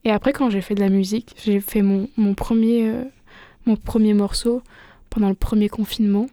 Et 0.03 0.11
après, 0.11 0.33
quand 0.33 0.49
j'ai 0.49 0.61
fait 0.61 0.75
de 0.75 0.79
la 0.79 0.89
musique, 0.89 1.35
j'ai 1.43 1.59
fait 1.59 1.81
mon, 1.81 2.09
mon 2.17 2.33
premier, 2.33 2.87
euh, 2.89 3.03
mon 3.65 3.75
premier 3.75 4.13
morceau 4.13 4.61
pendant 5.09 5.29
le 5.29 5.35
premier 5.35 5.69
confinement. 5.69 6.27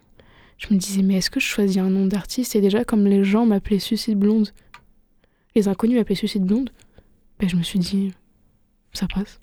Je 0.58 0.73
me 0.73 0.78
disais, 0.78 1.02
mais 1.02 1.16
est-ce 1.16 1.30
que 1.30 1.40
je 1.40 1.46
choisis 1.46 1.78
un 1.78 1.90
nom 1.90 2.06
d'artiste? 2.06 2.54
Et 2.54 2.61
déjà, 2.61 2.84
comme 2.84 3.04
les 3.06 3.25
gens 3.25 3.46
m'appelaient 3.46 3.78
Suicide 3.80 4.18
Blonde, 4.18 4.50
les 5.56 5.68
inconnus 5.68 5.96
m'appelaient 5.99 6.14
Suicide 6.14 6.44
Blonde, 6.44 6.70
ben, 7.40 7.49
je 7.49 7.56
me 7.56 7.62
suis 7.62 7.78
dit, 7.78 8.12
ça 8.92 9.06
passe. 9.12 9.40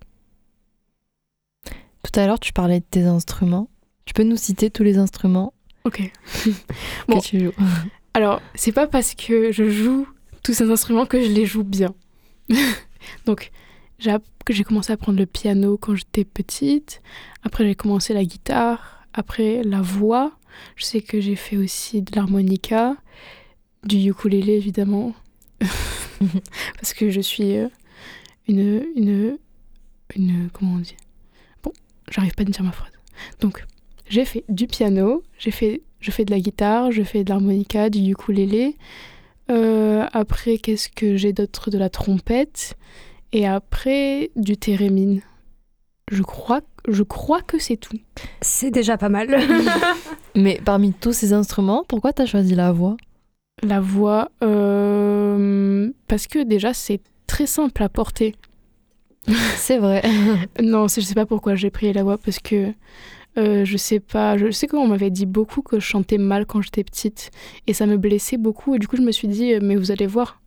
Tout 2.04 2.20
à 2.20 2.26
l'heure, 2.26 2.40
tu 2.40 2.54
parlais 2.54 2.80
de 2.80 2.86
tes 2.90 3.04
instruments. 3.04 3.70
Tu 4.06 4.14
peux 4.14 4.24
nous 4.24 4.38
citer 4.38 4.70
tous 4.70 4.84
les 4.84 4.98
instruments 4.98 5.54
Ok. 5.84 6.12
Bon. 7.08 7.20
que 7.20 7.26
tu 7.26 7.40
joues? 7.40 7.52
Alors, 8.14 8.42
c'est 8.56 8.72
pas 8.72 8.88
parce 8.88 9.16
que 9.16 9.52
je 9.52 9.70
joue 9.70 10.08
tous 10.44 10.54
ces 10.54 10.70
instruments 10.70 11.06
que 11.06 11.22
je 11.22 11.30
les 11.30 11.46
joue 11.46 11.64
bien. 11.64 11.94
Donc, 13.26 13.52
j'ai 14.00 14.64
commencé 14.64 14.92
à 14.92 14.96
apprendre 14.96 15.20
le 15.20 15.26
piano 15.26 15.78
quand 15.78 15.96
j'étais 15.96 16.26
petite. 16.26 17.02
Après, 17.44 17.66
j'ai 17.66 17.76
commencé 17.76 18.14
la 18.14 18.26
guitare. 18.26 19.06
Après, 19.14 19.64
la 19.64 19.82
voix. 19.82 20.32
Je 20.76 20.86
sais 20.86 21.02
que 21.02 21.22
j'ai 21.22 21.36
fait 21.36 21.58
aussi 21.58 22.02
de 22.02 22.16
l'harmonica, 22.16 22.96
du 23.84 24.10
ukulélé 24.10 24.54
évidemment, 24.54 25.14
parce 26.76 26.94
que 26.94 27.10
je 27.10 27.22
suis 27.22 27.56
euh, 27.56 27.70
une, 28.48 28.86
une, 28.96 29.38
une, 30.16 30.50
comment 30.52 30.74
on 30.74 30.80
dit? 30.80 30.98
Bon, 31.64 31.72
j'arrive 32.10 32.36
pas 32.36 32.42
à 32.42 32.46
dire 32.46 32.64
ma 32.64 32.74
phrase. 32.74 32.92
Donc, 33.40 33.66
j'ai 34.08 34.26
fait 34.26 34.44
du 34.50 34.68
piano, 34.68 35.24
j'ai 35.40 35.52
fait, 35.52 35.82
je 36.02 36.12
fais 36.12 36.26
de 36.26 36.32
la 36.32 36.40
guitare, 36.40 36.92
je 36.92 37.04
fais 37.04 37.24
de 37.24 37.30
l'harmonica, 37.30 37.90
du 37.90 38.12
ukulélé. 38.12 38.76
Euh, 39.50 40.06
après, 40.12 40.58
qu'est-ce 40.58 40.90
que 40.90 41.16
j'ai 41.16 41.32
d'autre? 41.32 41.70
De 41.70 41.78
la 41.78 41.90
trompette. 41.90 42.76
Et 43.32 43.48
après, 43.48 44.32
du 44.36 44.58
thérémine. 44.58 45.22
Je 46.12 46.24
crois, 46.24 46.62
je 46.88 47.04
crois 47.04 47.42
que 47.42 47.60
c'est 47.60 47.78
tout. 47.78 47.98
C'est 48.42 48.72
déjà 48.72 48.98
pas 48.98 49.10
mal. 49.10 49.30
Mais 50.36 50.60
parmi 50.64 50.92
tous 50.92 51.14
ces 51.14 51.32
instruments, 51.32 51.86
pourquoi 51.88 52.12
tu 52.12 52.22
as 52.22 52.26
choisi 52.26 52.56
la 52.56 52.72
voix? 52.72 52.98
La 53.64 53.80
voix, 53.80 54.32
euh, 54.44 55.90
parce 56.08 56.28
que 56.28 56.44
déjà, 56.44 56.74
c'est 56.74 57.00
très 57.28 57.46
simple 57.46 57.84
à 57.84 57.90
porter. 57.90 58.36
C'est 59.56 59.78
vrai. 59.78 60.02
Non, 60.62 60.88
je 60.88 61.02
sais 61.02 61.14
pas 61.14 61.26
pourquoi 61.26 61.56
j'ai 61.56 61.70
pris 61.70 61.94
la 61.94 62.04
voix, 62.04 62.18
parce 62.18 62.40
que 62.40 62.74
euh, 63.38 63.64
je 63.66 63.78
sais 63.78 64.00
pas, 64.00 64.38
je 64.38 64.52
sais 64.52 64.68
qu'on 64.68 64.88
m'avait 64.88 65.10
dit 65.10 65.26
beaucoup 65.26 65.62
que 65.62 65.80
je 65.80 65.86
chantais 65.86 66.18
mal 66.18 66.46
quand 66.46 66.62
j'étais 66.62 66.84
petite, 66.84 67.32
et 67.68 67.74
ça 67.74 67.86
me 67.86 67.98
blessait 67.98 68.38
beaucoup, 68.38 68.76
et 68.76 68.80
du 68.80 68.88
coup 68.88 68.98
je 68.98 69.02
me 69.02 69.12
suis 69.12 69.28
dit, 69.28 69.54
euh, 69.54 69.60
mais 69.62 69.76
vous 69.76 69.92
allez 69.92 70.08
voir, 70.08 70.42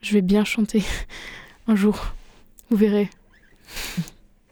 je 0.00 0.12
vais 0.14 0.22
bien 0.22 0.44
chanter 0.44 0.82
un 1.66 1.74
jour, 1.74 2.14
vous 2.70 2.76
verrez. 2.76 3.10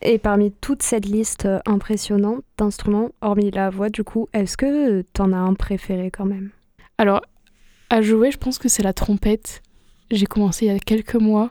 Et 0.03 0.19
parmi 0.19 0.51
toute 0.51 0.83
cette 0.83 1.07
liste 1.07 1.45
euh, 1.45 1.61
impressionnante 1.67 2.43
d'instruments, 2.57 3.11
hormis 3.21 3.51
la 3.51 3.71
voix 3.71 3.91
du 3.91 4.03
coup, 4.03 4.29
est-ce 4.33 4.57
que 4.57 5.03
t'en 5.13 5.33
as 5.33 5.39
un 5.39 5.55
préféré 5.55 6.11
quand 6.11 6.25
même? 6.25 6.51
Alors, 6.99 7.21
à 7.91 8.03
jouer, 8.03 8.31
je 8.31 8.39
pense 8.39 8.59
que 8.59 8.69
c'est 8.69 8.83
la 8.83 8.93
trompette. 8.93 9.63
J'ai 10.11 10.27
commencé 10.27 10.67
il 10.67 10.73
y 10.73 10.75
a 10.75 10.79
quelques 10.79 11.17
mois, 11.17 11.51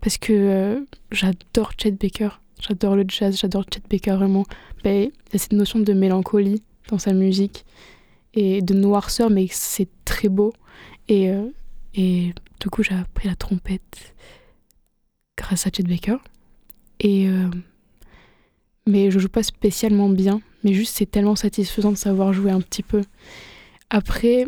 parce 0.00 0.18
que 0.18 0.32
euh, 0.32 0.80
j'adore 1.10 1.72
Chet 1.76 1.92
Baker, 1.92 2.39
j'adore 2.60 2.96
le 2.96 3.04
jazz, 3.08 3.38
j'adore 3.38 3.64
Chet 3.72 3.82
Baker 3.90 4.16
vraiment. 4.16 4.44
Ben, 4.84 5.10
Il 5.28 5.32
y 5.32 5.36
a 5.36 5.38
cette 5.38 5.52
notion 5.52 5.78
de 5.78 5.92
mélancolie 5.92 6.62
dans 6.88 6.98
sa 6.98 7.12
musique, 7.12 7.64
et 8.34 8.62
de 8.62 8.74
noirceur, 8.74 9.30
mais 9.30 9.46
c'est 9.50 9.88
très 10.04 10.28
beau. 10.28 10.52
Et, 11.08 11.30
euh, 11.30 11.46
et 11.94 12.32
du 12.60 12.70
coup, 12.70 12.82
j'ai 12.82 12.94
appris 12.94 13.28
la 13.28 13.34
trompette 13.34 14.14
grâce 15.36 15.66
à 15.66 15.70
Chet 15.70 15.82
Baker. 15.82 16.16
Et, 17.00 17.28
euh, 17.28 17.48
mais 18.86 19.10
je 19.10 19.18
joue 19.18 19.28
pas 19.28 19.42
spécialement 19.42 20.08
bien, 20.08 20.40
mais 20.64 20.74
juste 20.74 20.96
c'est 20.96 21.10
tellement 21.10 21.36
satisfaisant 21.36 21.92
de 21.92 21.96
savoir 21.96 22.32
jouer 22.32 22.50
un 22.50 22.60
petit 22.60 22.82
peu. 22.82 23.02
Après, 23.88 24.46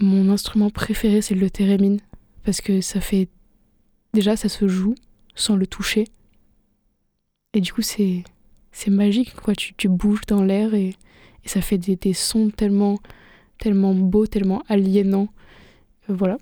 mon 0.00 0.30
instrument 0.30 0.70
préféré, 0.70 1.22
c'est 1.22 1.34
le 1.34 1.50
thérémine, 1.50 2.00
parce 2.44 2.60
que 2.60 2.80
ça 2.80 3.00
fait... 3.00 3.28
Déjà, 4.14 4.36
ça 4.36 4.48
se 4.48 4.66
joue 4.68 4.94
sans 5.34 5.54
le 5.54 5.66
toucher. 5.66 6.04
Et 7.54 7.60
du 7.60 7.72
coup, 7.72 7.82
c'est 7.82 8.24
c'est 8.72 8.90
magique, 8.90 9.34
quoi. 9.34 9.54
Tu, 9.54 9.74
tu 9.74 9.88
bouges 9.88 10.26
dans 10.26 10.42
l'air 10.44 10.74
et, 10.74 10.88
et 11.44 11.48
ça 11.48 11.60
fait 11.60 11.78
des, 11.78 11.96
des 11.96 12.12
sons 12.12 12.50
tellement, 12.50 12.98
tellement 13.58 13.94
beaux, 13.94 14.26
tellement 14.26 14.62
aliénants. 14.68 15.28
Euh, 16.10 16.14
voilà. 16.14 16.36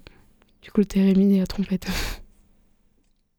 Du 0.62 0.70
coup, 0.70 0.80
le 0.80 0.86
thérémine 0.86 1.32
et 1.32 1.38
la 1.38 1.46
trompette. 1.46 1.86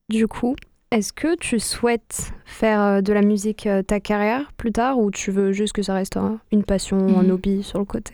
Du 0.09 0.25
coup, 0.27 0.55
est-ce 0.91 1.11
que 1.11 1.35
tu 1.35 1.59
souhaites 1.59 2.31
faire 2.45 2.81
euh, 2.81 3.01
de 3.01 3.11
la 3.11 3.21
musique 3.21 3.67
euh, 3.67 3.83
ta 3.83 3.99
carrière 3.99 4.53
plus 4.53 4.71
tard 4.71 4.99
ou 4.99 5.11
tu 5.11 5.31
veux 5.31 5.51
juste 5.51 5.73
que 5.73 5.81
ça 5.81 5.93
reste 5.93 6.15
un- 6.15 6.39
une 6.53 6.63
passion, 6.63 6.97
un 7.19 7.23
Mhm. 7.23 7.31
hobby 7.31 7.61
sur 7.63 7.79
le 7.79 7.83
côté? 7.85 8.13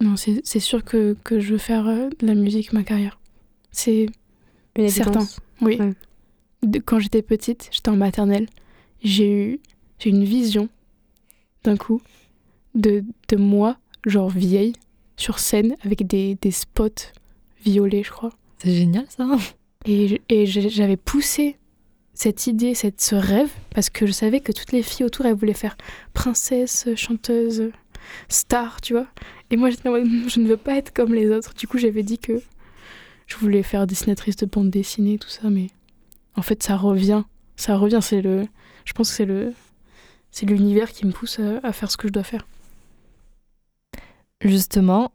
Non, 0.00 0.16
c'est 0.16 0.40
c'est 0.42 0.58
sûr 0.60 0.82
que, 0.84 1.16
que 1.22 1.40
je 1.40 1.52
veux 1.52 1.58
faire 1.58 1.84
de 1.84 2.26
la 2.26 2.34
musique 2.34 2.72
ma 2.72 2.82
carrière. 2.82 3.20
C'est 3.72 4.06
Certain. 4.88 5.26
Oui. 5.60 5.76
Ouais. 5.78 5.92
De- 6.62 6.78
quand 6.78 6.98
j'étais 6.98 7.20
petite, 7.22 7.68
j'étais 7.70 7.90
en 7.90 7.96
maternelle, 7.96 8.46
j'ai 9.04 9.30
eu 9.30 9.60
j'ai 9.98 10.10
une 10.10 10.24
vision 10.24 10.68
d'un 11.62 11.76
coup 11.76 12.02
de, 12.74 13.04
de 13.28 13.36
moi, 13.36 13.78
genre 14.04 14.28
vieille, 14.28 14.74
sur 15.16 15.38
scène 15.38 15.76
avec 15.84 16.06
des, 16.06 16.36
des 16.40 16.50
spots 16.50 17.12
violets, 17.64 18.02
je 18.02 18.10
crois. 18.10 18.32
C'est 18.58 18.74
génial 18.74 19.06
ça. 19.08 19.28
Et, 19.86 20.20
et 20.28 20.46
j'avais 20.46 20.96
poussé 20.96 21.56
cette 22.14 22.46
idée, 22.46 22.74
cette, 22.74 23.00
ce 23.00 23.14
rêve, 23.14 23.50
parce 23.70 23.90
que 23.90 24.06
je 24.06 24.12
savais 24.12 24.40
que 24.40 24.52
toutes 24.52 24.72
les 24.72 24.82
filles 24.82 25.06
autour, 25.06 25.26
elles 25.26 25.34
voulaient 25.34 25.52
faire 25.54 25.76
princesse, 26.12 26.88
chanteuse, 26.96 27.70
star, 28.28 28.80
tu 28.80 28.94
vois. 28.94 29.06
Et 29.50 29.56
moi, 29.56 29.70
j'étais 29.70 29.88
je 30.28 30.40
ne 30.40 30.46
veux 30.46 30.56
pas 30.56 30.76
être 30.76 30.92
comme 30.92 31.14
les 31.14 31.30
autres. 31.30 31.54
Du 31.54 31.66
coup, 31.66 31.78
j'avais 31.78 32.02
dit 32.02 32.18
que 32.18 32.40
je 33.26 33.36
voulais 33.36 33.62
faire 33.62 33.86
dessinatrice 33.86 34.36
de 34.36 34.46
bande 34.46 34.70
dessinée, 34.70 35.18
tout 35.18 35.28
ça, 35.28 35.50
mais 35.50 35.68
en 36.36 36.42
fait, 36.42 36.62
ça 36.62 36.76
revient. 36.76 37.22
Ça 37.56 37.76
revient, 37.76 38.00
c'est 38.02 38.22
le... 38.22 38.46
Je 38.84 38.92
pense 38.92 39.10
que 39.10 39.16
c'est 39.16 39.24
le... 39.24 39.52
C'est 40.30 40.46
l'univers 40.46 40.90
qui 40.90 41.06
me 41.06 41.12
pousse 41.12 41.38
à, 41.38 41.60
à 41.66 41.72
faire 41.72 41.90
ce 41.90 41.96
que 41.96 42.08
je 42.08 42.12
dois 42.12 42.24
faire. 42.24 42.44
Justement, 44.40 45.12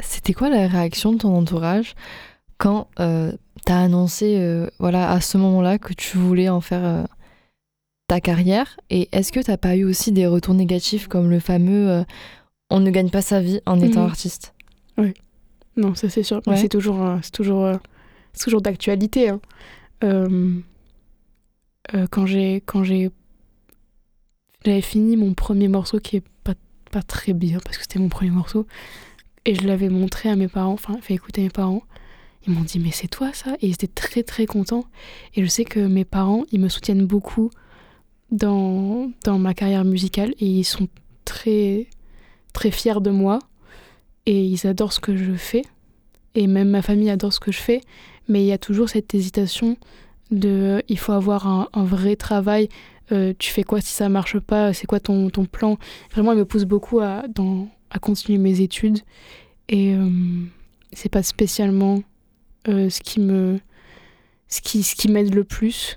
c'était 0.00 0.34
quoi 0.34 0.50
la 0.50 0.68
réaction 0.68 1.12
de 1.12 1.18
ton 1.18 1.34
entourage 1.36 1.94
quand 2.58 2.88
euh, 3.00 3.32
t'as 3.64 3.80
annoncé 3.80 4.36
euh, 4.38 4.68
voilà, 4.78 5.10
à 5.10 5.20
ce 5.20 5.38
moment-là 5.38 5.78
que 5.78 5.92
tu 5.94 6.18
voulais 6.18 6.48
en 6.48 6.60
faire 6.60 6.84
euh, 6.84 7.04
ta 8.08 8.20
carrière? 8.20 8.78
Et 8.90 9.08
est-ce 9.12 9.32
que 9.32 9.40
t'as 9.40 9.56
pas 9.56 9.74
eu 9.76 9.84
aussi 9.84 10.12
des 10.12 10.26
retours 10.26 10.54
négatifs 10.54 11.08
comme 11.08 11.30
le 11.30 11.40
fameux 11.40 11.90
euh, 11.90 12.04
on 12.70 12.80
ne 12.80 12.90
gagne 12.90 13.10
pas 13.10 13.22
sa 13.22 13.40
vie 13.40 13.60
en 13.66 13.80
étant 13.80 14.00
Mhm. 14.02 14.06
artiste? 14.06 14.54
Non, 15.76 15.94
ça 15.94 16.10
c'est 16.10 16.22
sûr. 16.22 16.42
Ouais. 16.46 16.56
C'est 16.56 16.68
toujours, 16.68 16.98
c'est 17.22 17.32
toujours, 17.32 17.72
c'est 18.34 18.44
toujours 18.44 18.60
d'actualité. 18.60 19.30
hein. 19.30 19.40
Euh, 21.94 22.06
quand 22.10 22.26
j'ai, 22.26 22.62
quand 22.64 22.84
j'ai, 22.84 23.10
j'avais 24.64 24.80
fini 24.80 25.16
mon 25.16 25.34
premier 25.34 25.68
morceau 25.68 25.98
qui 25.98 26.16
est 26.16 26.24
pas, 26.44 26.54
pas 26.90 27.02
très 27.02 27.32
bien 27.32 27.58
parce 27.64 27.76
que 27.76 27.82
c'était 27.82 27.98
mon 27.98 28.08
premier 28.08 28.30
morceau 28.30 28.66
et 29.44 29.54
je 29.54 29.66
l'avais 29.66 29.88
montré 29.88 30.28
à 30.28 30.36
mes 30.36 30.48
parents, 30.48 30.72
enfin 30.72 30.98
fait 31.02 31.14
écouter 31.14 31.40
à 31.42 31.44
mes 31.44 31.50
parents. 31.50 31.82
Ils 32.46 32.52
m'ont 32.52 32.62
dit 32.62 32.78
mais 32.78 32.90
c'est 32.90 33.08
toi 33.08 33.32
ça? 33.32 33.54
Et 33.60 33.68
ils 33.68 33.72
étaient 33.72 33.86
très 33.86 34.22
très 34.22 34.46
contents. 34.46 34.84
Et 35.34 35.42
je 35.42 35.48
sais 35.48 35.64
que 35.64 35.80
mes 35.80 36.04
parents 36.04 36.44
ils 36.52 36.60
me 36.60 36.68
soutiennent 36.68 37.06
beaucoup 37.06 37.50
dans 38.30 39.10
dans 39.24 39.38
ma 39.38 39.54
carrière 39.54 39.84
musicale 39.84 40.34
et 40.38 40.46
ils 40.46 40.64
sont 40.64 40.88
très 41.24 41.88
très 42.52 42.70
fiers 42.70 43.00
de 43.00 43.10
moi 43.10 43.38
et 44.26 44.44
ils 44.44 44.66
adorent 44.66 44.92
ce 44.92 45.00
que 45.00 45.16
je 45.16 45.34
fais 45.34 45.62
et 46.34 46.46
même 46.46 46.70
ma 46.70 46.82
famille 46.82 47.10
adore 47.10 47.32
ce 47.32 47.40
que 47.40 47.52
je 47.52 47.60
fais 47.60 47.80
mais 48.28 48.42
il 48.42 48.46
y 48.46 48.52
a 48.52 48.58
toujours 48.58 48.88
cette 48.88 49.14
hésitation 49.14 49.76
de 50.32 50.82
il 50.88 50.98
faut 50.98 51.12
avoir 51.12 51.46
un, 51.46 51.84
vrai 51.84 52.16
travail. 52.16 52.68
Euh, 53.12 53.34
tu 53.38 53.50
fais 53.50 53.62
quoi 53.62 53.80
si 53.80 53.92
ça 53.92 54.08
marche 54.08 54.38
pas? 54.38 54.72
C'est 54.72 54.86
quoi 54.86 55.00
ton, 55.00 55.30
ton 55.30 55.44
plan? 55.44 55.78
Vraiment 56.12 56.32
ils 56.32 56.38
me 56.38 56.44
poussent 56.44 56.64
beaucoup 56.64 57.00
à, 57.00 57.22
à 57.90 57.98
continuer 57.98 58.38
mes 58.38 58.60
études. 58.60 59.00
Et 59.68 59.94
euh, 59.94 60.08
c'est 60.92 61.08
pas 61.08 61.22
spécialement 61.22 62.02
euh, 62.68 62.90
ce 62.90 63.00
qui 63.00 63.20
me 63.20 63.60
ce 64.48 64.60
qui, 64.60 64.82
ce 64.82 64.94
qui 64.94 65.08
m'aide 65.08 65.34
le 65.34 65.44
plus. 65.44 65.96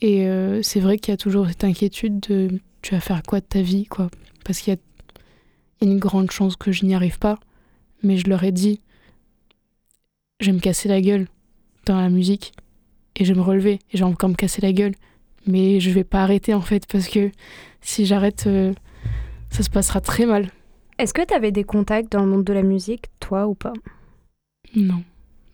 Et 0.00 0.26
euh, 0.26 0.60
c'est 0.62 0.80
vrai 0.80 0.98
qu'il 0.98 1.12
y 1.12 1.14
a 1.14 1.16
toujours 1.16 1.48
cette 1.48 1.64
inquiétude 1.64 2.20
de 2.20 2.60
tu 2.82 2.94
vas 2.94 3.00
faire 3.00 3.22
quoi 3.22 3.40
de 3.40 3.46
ta 3.46 3.62
vie 3.62 3.86
quoi? 3.86 4.10
Parce 4.44 4.60
qu'il 4.60 4.76
il 5.80 5.88
y 5.88 5.90
a 5.90 5.92
une 5.92 5.98
grande 5.98 6.30
chance 6.30 6.56
que 6.56 6.72
je 6.72 6.84
n'y 6.86 6.94
arrive 6.94 7.18
pas, 7.18 7.38
mais 8.02 8.16
je 8.16 8.28
leur 8.30 8.44
ai 8.44 8.52
dit, 8.52 8.80
je 10.40 10.46
vais 10.46 10.52
me 10.52 10.60
casser 10.60 10.88
la 10.88 11.02
gueule 11.02 11.26
dans 11.84 12.00
la 12.00 12.08
musique 12.08 12.52
et 13.16 13.24
je 13.24 13.32
vais 13.32 13.38
me 13.38 13.44
relever 13.44 13.80
et 13.92 13.96
je 13.96 14.04
vais 14.04 14.10
encore 14.10 14.28
me 14.28 14.34
casser 14.34 14.62
la 14.62 14.72
gueule, 14.72 14.94
mais 15.46 15.80
je 15.80 15.90
vais 15.90 16.04
pas 16.04 16.22
arrêter 16.22 16.54
en 16.54 16.60
fait 16.60 16.86
parce 16.86 17.08
que 17.08 17.30
si 17.80 18.06
j'arrête, 18.06 18.44
euh, 18.46 18.72
ça 19.50 19.62
se 19.62 19.70
passera 19.70 20.00
très 20.00 20.26
mal. 20.26 20.50
Est-ce 20.98 21.12
que 21.12 21.24
tu 21.24 21.34
avais 21.34 21.52
des 21.52 21.64
contacts 21.64 22.12
dans 22.12 22.20
le 22.20 22.30
monde 22.30 22.44
de 22.44 22.52
la 22.52 22.62
musique, 22.62 23.06
toi 23.20 23.46
ou 23.46 23.54
pas? 23.54 23.72
Non, 24.74 25.02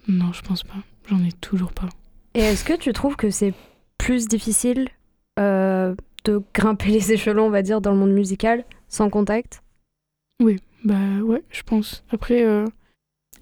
non, 0.09 0.33
je 0.33 0.43
pense 0.43 0.63
pas. 0.63 0.77
J'en 1.09 1.23
ai 1.25 1.33
toujours 1.33 1.73
pas. 1.73 1.89
Et 2.35 2.41
est-ce 2.41 2.65
que 2.65 2.75
tu 2.77 2.93
trouves 2.93 3.17
que 3.17 3.31
c'est 3.31 3.55
plus 3.99 4.29
difficile 4.29 4.89
euh, 5.39 5.95
de 6.25 6.43
grimper 6.55 6.91
les 6.91 7.13
échelons, 7.13 7.47
on 7.47 7.51
va 7.51 7.63
dire, 7.63 7.81
dans 7.81 7.93
le 7.93 7.99
monde 7.99 8.13
musical 8.13 8.65
sans 8.89 9.11
contact? 9.11 9.63
Bah 10.85 11.21
ouais, 11.23 11.43
je 11.51 11.63
pense. 11.63 12.03
Après, 12.11 12.43
euh, 12.45 12.67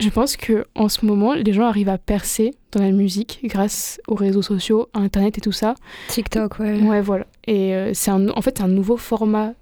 je 0.01 0.09
pense 0.09 0.37
que 0.37 0.65
en 0.75 0.89
ce 0.89 1.05
moment, 1.07 1.35
les 1.35 1.53
gens 1.53 1.65
arrivent 1.67 1.89
à 1.89 1.99
percer 1.99 2.55
dans 2.73 2.81
la 2.83 2.91
musique 2.91 3.41
grâce 3.45 4.01
aux 4.09 4.15
réseaux 4.15 4.43
sociaux, 4.43 4.89
à 4.95 4.99
Internet 5.01 5.39
et 5.39 5.41
tout 5.41 5.53
ça. 5.53 5.75
TikTok, 6.09 6.59
ouais. 6.59 6.81
Ouais, 6.81 7.01
voilà. 7.01 7.27
Et 7.47 7.75
euh, 7.75 7.93
c'est 7.95 8.11
un, 8.11 8.29
en 8.31 8.43
fait, 8.43 8.59
c'est 8.59 8.65
un 8.65 8.69
nouveau 8.69 8.97
format 8.97 9.55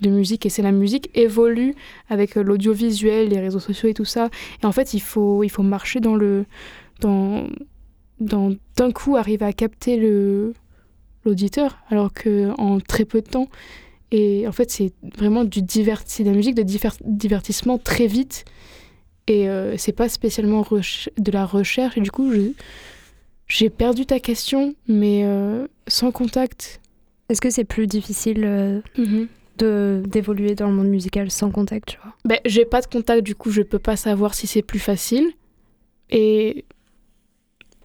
de 0.00 0.10
musique 0.10 0.44
et 0.44 0.48
c'est 0.50 0.62
la 0.62 0.72
musique 0.72 1.08
évolue 1.14 1.74
avec 2.08 2.36
euh, 2.36 2.42
l'audiovisuel, 2.42 3.28
les 3.28 3.40
réseaux 3.40 3.60
sociaux 3.60 3.88
et 3.88 3.94
tout 3.94 4.04
ça. 4.04 4.28
Et 4.62 4.66
en 4.66 4.72
fait, 4.72 4.92
il 4.94 5.00
faut, 5.00 5.44
il 5.44 5.48
faut 5.50 5.62
marcher 5.62 6.00
dans 6.00 6.16
le, 6.16 6.44
dans, 7.00 7.46
dans 8.20 8.52
d'un 8.76 8.90
coup 8.92 9.16
arriver 9.16 9.46
à 9.46 9.52
capter 9.52 9.96
le 9.96 10.52
l'auditeur, 11.24 11.78
alors 11.88 12.12
que 12.12 12.50
en 12.58 12.80
très 12.80 13.06
peu 13.06 13.22
de 13.22 13.26
temps. 13.26 13.48
Et 14.10 14.46
en 14.46 14.52
fait, 14.52 14.70
c'est 14.70 14.92
vraiment 15.16 15.42
du 15.44 15.62
diverti, 15.62 16.22
de 16.22 16.30
la 16.30 16.36
musique 16.36 16.54
de 16.54 16.62
diver- 16.62 17.00
divertissement 17.04 17.78
très 17.78 18.06
vite. 18.06 18.44
Et 19.26 19.48
euh, 19.48 19.76
c'est 19.78 19.92
pas 19.92 20.08
spécialement 20.08 20.64
de 21.18 21.32
la 21.32 21.46
recherche. 21.46 21.96
Et 21.96 22.00
du 22.00 22.10
coup, 22.10 22.30
j'ai 23.48 23.70
perdu 23.70 24.06
ta 24.06 24.20
question, 24.20 24.74
mais 24.86 25.22
euh, 25.24 25.66
sans 25.88 26.10
contact. 26.10 26.80
Est-ce 27.28 27.40
que 27.40 27.50
c'est 27.50 27.64
plus 27.64 27.86
difficile 27.86 28.44
euh, 28.44 28.80
de 29.58 30.02
d'évoluer 30.06 30.54
dans 30.54 30.68
le 30.68 30.74
monde 30.74 30.88
musical 30.88 31.30
sans 31.30 31.50
contact, 31.50 31.90
tu 31.90 31.98
vois? 32.02 32.12
Ben, 32.26 32.38
j'ai 32.44 32.66
pas 32.66 32.82
de 32.82 32.86
contact, 32.86 33.22
du 33.22 33.34
coup, 33.34 33.50
je 33.50 33.62
peux 33.62 33.78
pas 33.78 33.96
savoir 33.96 34.34
si 34.34 34.46
c'est 34.46 34.62
plus 34.62 34.78
facile. 34.78 35.32
Et 36.10 36.66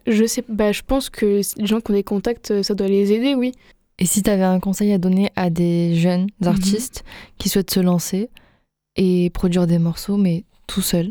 je 0.06 0.26
sais, 0.26 0.44
ben, 0.46 0.72
je 0.72 0.82
pense 0.82 1.08
que 1.08 1.40
les 1.56 1.66
gens 1.66 1.80
qui 1.80 1.90
ont 1.90 1.94
des 1.94 2.04
contacts, 2.04 2.62
ça 2.62 2.74
doit 2.74 2.88
les 2.88 3.12
aider, 3.12 3.34
oui. 3.34 3.52
Et 3.98 4.04
si 4.04 4.22
tu 4.22 4.30
avais 4.30 4.42
un 4.44 4.60
conseil 4.60 4.92
à 4.92 4.98
donner 4.98 5.30
à 5.36 5.48
des 5.48 5.94
jeunes 5.94 6.28
artistes 6.44 7.04
qui 7.38 7.48
souhaitent 7.48 7.70
se 7.70 7.80
lancer 7.80 8.30
et 8.96 9.30
produire 9.30 9.66
des 9.66 9.78
morceaux, 9.78 10.16
mais 10.16 10.44
tout 10.72 10.82
seul 10.82 11.10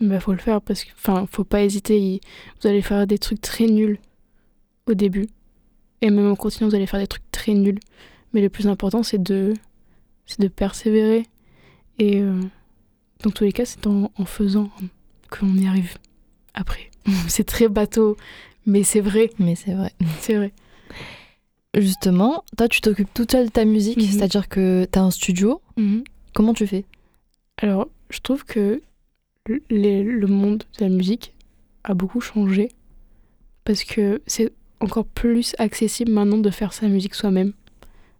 Ben, 0.00 0.20
faut 0.20 0.32
le 0.32 0.38
faire 0.38 0.60
parce 0.62 0.84
que, 0.84 0.90
enfin, 0.96 1.26
faut 1.30 1.44
pas 1.44 1.62
hésiter. 1.62 2.20
Vous 2.60 2.68
allez 2.68 2.82
faire 2.82 3.06
des 3.06 3.18
trucs 3.18 3.40
très 3.40 3.66
nuls 3.66 3.98
au 4.86 4.94
début. 4.94 5.26
Et 6.00 6.10
même 6.10 6.30
en 6.30 6.36
continuant, 6.36 6.68
vous 6.70 6.76
allez 6.76 6.86
faire 6.86 7.00
des 7.00 7.06
trucs 7.08 7.28
très 7.32 7.52
nuls. 7.54 7.78
Mais 8.32 8.40
le 8.40 8.48
plus 8.48 8.68
important, 8.68 9.02
c'est 9.02 9.22
de, 9.22 9.54
c'est 10.26 10.40
de 10.40 10.48
persévérer. 10.48 11.26
Et 11.98 12.20
euh, 12.22 12.40
dans 13.24 13.30
tous 13.30 13.44
les 13.44 13.52
cas, 13.52 13.64
c'est 13.64 13.86
en, 13.86 14.10
en 14.16 14.24
faisant 14.24 14.70
qu'on 15.30 15.54
y 15.56 15.66
arrive 15.66 15.96
après. 16.54 16.90
c'est 17.28 17.44
très 17.44 17.68
bateau, 17.68 18.16
mais 18.66 18.84
c'est 18.84 19.00
vrai. 19.00 19.30
Mais 19.38 19.56
c'est 19.56 19.74
vrai. 19.74 19.92
C'est 20.20 20.36
vrai. 20.36 20.52
Justement, 21.74 22.44
toi, 22.56 22.66
tu 22.68 22.80
t'occupes 22.80 23.12
toute 23.12 23.32
seule 23.32 23.46
de 23.46 23.50
ta 23.50 23.64
musique, 23.64 23.98
Mhm. 23.98 24.04
c'est-à-dire 24.04 24.48
que 24.48 24.86
tu 24.90 24.98
as 24.98 25.02
un 25.02 25.10
studio. 25.10 25.60
Comment 26.34 26.54
tu 26.54 26.66
fais? 26.66 26.84
Alors, 27.58 27.88
je 28.10 28.20
trouve 28.20 28.44
que 28.44 28.80
le, 29.70 30.26
monde 30.26 30.64
de 30.78 30.84
la 30.84 30.90
musique 30.90 31.34
a 31.84 31.94
beaucoup 31.94 32.20
changé 32.20 32.70
parce 33.64 33.84
que 33.84 34.20
c'est 34.26 34.52
encore 34.80 35.06
plus 35.06 35.54
accessible 35.58 36.12
maintenant 36.12 36.38
de 36.38 36.50
faire 36.50 36.72
sa 36.72 36.88
musique 36.88 37.14
soi-même. 37.14 37.52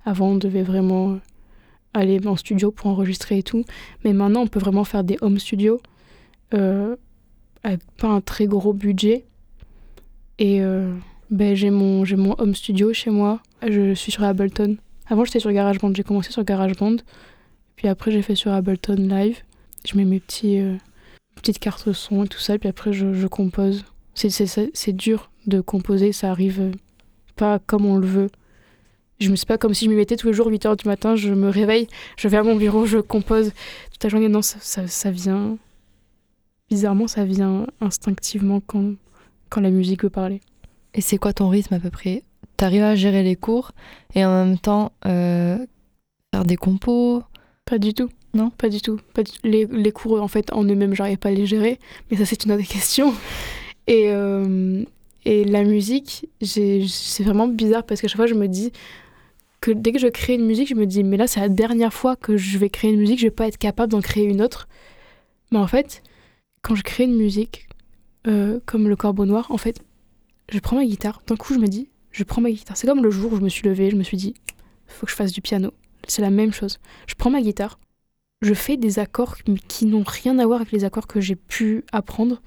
Avant, 0.05 0.29
on 0.29 0.37
devait 0.37 0.63
vraiment 0.63 1.19
aller 1.95 2.21
en 2.27 2.37
studio 2.37 2.71
pour 2.71 2.87
enregistrer 2.89 3.39
et 3.39 3.43
tout, 3.43 3.65
mais 4.05 4.13
maintenant, 4.13 4.43
on 4.43 4.47
peut 4.47 4.59
vraiment 4.59 4.85
faire 4.85 5.05
des 5.05 5.17
home 5.21 5.39
studios 5.39 5.81
euh, 6.55 6.97
avec 7.63 7.81
pas 7.97 8.09
un 8.09 8.21
très 8.21 8.47
gros 8.47 8.73
budget. 8.73 9.25
Et 10.39 10.63
euh, 10.63 10.95
ben, 11.31 11.55
j'ai 11.55 11.71
mon, 11.71 12.05
mon 12.17 12.35
home 12.39 12.55
studio 12.55 12.93
chez 12.93 13.11
moi. 13.11 13.41
Je 13.67 13.95
suis 13.95 14.13
sur 14.13 14.23
Ableton. 14.23 14.77
Avant, 15.09 15.25
j'étais 15.25 15.41
sur 15.41 15.53
GarageBand. 15.53 15.95
J'ai 15.95 16.05
commencé 16.05 16.31
sur 16.31 16.45
GarageBand. 16.45 16.97
Puis 17.77 17.89
après, 17.89 18.11
j'ai 18.11 18.23
fait 18.23 18.35
sur 18.35 18.53
Ableton 18.53 18.97
Live. 18.97 19.43
Je 19.87 19.97
mets 19.97 20.05
mes 20.05 20.21
petits, 20.21 20.59
euh, 20.59 20.77
petites 21.37 21.59
cartes 21.59 21.93
son 21.93 22.25
et 22.25 22.29
tout 22.29 22.39
ça. 22.39 22.59
Puis 22.59 22.69
après, 22.69 22.93
je, 22.93 23.13
je 23.13 23.27
compose. 23.27 23.85
C'est, 24.15 24.93
dur 24.93 25.31
de 25.47 25.61
composer. 25.61 26.13
Ça 26.13 26.31
arrive 26.31 26.73
pas 27.37 27.59
comme 27.59 27.87
on 27.87 27.97
le 27.97 28.07
veut. 28.07 28.31
Je 29.21 29.31
me 29.31 29.37
sais 29.37 29.47
pas 29.47 29.59
comme 29.59 29.75
si 29.75 29.85
je 29.85 29.91
m'y 29.91 29.97
mettais 29.97 30.17
tous 30.17 30.29
les 30.29 30.33
jours, 30.33 30.47
8 30.47 30.65
h 30.65 30.77
du 30.77 30.89
matin. 30.89 31.17
Je 31.17 31.33
me 31.33 31.49
réveille, 31.49 31.89
je 32.17 32.29
vais 32.29 32.37
à 32.37 32.43
mon 32.43 32.57
bureau, 32.57 32.87
je 32.87 32.99
compose 32.99 33.53
toute 33.93 34.03
la 34.05 34.09
journée. 34.09 34.29
Non, 34.29 34.43
ça, 34.43 34.59
ça, 34.61 34.87
ça 34.87 35.11
vient. 35.11 35.57
Bizarrement, 36.71 37.09
ça 37.09 37.25
vient 37.25 37.67
instinctivement 37.81 38.61
quand, 38.61 38.95
quand 39.49 39.61
la 39.61 39.71
musique 39.71 40.03
veut 40.03 40.11
parler. 40.11 40.41
Et 40.95 41.01
c'est 41.01 41.19
quoi 41.19 41.33
ton 41.33 41.49
rythme 41.49 41.75
à 41.75 41.81
peu 41.81 41.91
près? 41.91 42.23
T'arrives 42.57 42.83
à 42.83 42.95
gérer 42.95 43.23
les 43.23 43.37
cours 43.37 43.73
et 44.15 44.25
en 44.25 44.45
même 44.45 44.59
temps 44.59 44.93
euh, 45.07 45.59
faire 46.33 46.45
des 46.45 46.57
compos? 46.57 47.23
Pas 47.65 47.79
du 47.79 47.95
tout. 47.95 48.11
Non 48.35 48.51
Pas 48.51 48.69
du 48.69 48.81
tout. 48.81 49.01
Les, 49.43 49.93
cours, 49.93 50.21
en 50.21 50.29
fait, 50.29 50.53
en 50.53 50.65
eux-mêmes, 50.65 50.95
j'arrive 50.95 51.19
pas 51.19 51.31
à 51.31 51.33
les 51.33 51.47
gérer. 51.47 51.79
Mais 52.11 52.17
ça, 52.17 52.27
c'est 52.27 52.45
une 52.45 52.53
autre 52.53 52.67
question. 52.67 53.15
Et, 53.87 54.11
euh, 54.11 54.85
et 55.25 55.45
la 55.45 55.65
musique, 55.65 56.29
c'est 56.43 56.85
vraiment 57.21 57.49
bizarre 57.49 57.85
parce 57.85 58.01
qu'à 58.01 58.09
chaque 58.09 58.17
fois, 58.17 58.27
je 58.27 58.35
me 58.35 58.49
dis 58.49 58.73
que 59.61 59.71
dès 59.71 59.93
que 59.93 59.99
je 59.99 60.07
crée 60.07 60.35
une 60.35 60.47
musique, 60.47 60.69
je 60.69 60.75
me 60.75 60.87
dis, 60.87 61.03
mais 61.05 61.17
là, 61.17 61.27
c'est 61.27 61.41
la 61.41 61.49
dernière 61.49 61.93
fois 61.93 62.17
que 62.17 62.37
je 62.37 62.59
vais 62.59 62.71
créer 62.71 62.93
une 62.93 63.01
musique, 63.01 63.19
je 63.19 63.27
vais 63.27 63.31
pas 63.31 63.49
être 63.49 63.59
capable 63.59 63.93
d'en 63.93 64.01
créer 64.01 64.25
une 64.25 64.41
autre. 64.41 64.69
Mais 65.51 65.59
en 65.59 65.67
fait, 65.67 66.03
quand 66.63 66.75
je 66.75 66.83
crée 66.83 67.05
une 67.05 67.17
musique, 67.17 67.69
euh, 68.27 68.61
comme 68.67 68.89
Le 68.89 68.97
Corbeau 68.97 69.27
Noir, 69.27 69.51
en 69.51 69.59
fait, 69.59 69.83
je 70.51 70.59
prends 70.61 70.77
ma 70.77 70.85
guitare. 70.85 71.23
D'un 71.27 71.37
coup, 71.37 71.55
je 71.55 71.59
me 71.59 71.67
dis, 71.67 71.89
je 72.11 72.25
prends 72.25 72.41
ma 72.41 72.51
guitare. 72.51 72.77
C'est 72.77 72.87
comme 72.87 73.03
le 73.03 73.11
jour 73.11 73.33
où 73.33 73.37
je 73.37 73.43
me 73.43 73.49
suis 73.49 73.67
levée, 73.69 73.91
je 73.91 73.97
me 73.97 74.03
suis 74.03 74.17
dit, 74.17 74.35
faut 74.87 75.07
que 75.07 75.13
je 75.13 75.17
fasse 75.17 75.33
du 75.33 75.41
piano. 75.41 75.73
C'est 76.07 76.23
la 76.23 76.31
même 76.31 76.53
chose. 76.53 76.79
Je 77.07 77.15
prends 77.15 77.31
ma 77.31 77.43
guitare, 77.43 77.79
je 78.43 78.55
fais 78.55 78.77
des 78.77 78.99
accords 78.99 79.37
qui- 79.69 79.87
n'ont 79.87 80.05
rien 80.07 80.39
à 80.39 80.47
voir 80.47 80.61
avec 80.61 80.73
les 80.73 80.85
accords 80.85 81.07
que 81.07 81.21
j'ai 81.21 81.37
pu 81.37 81.85
apprendre. 81.93 82.41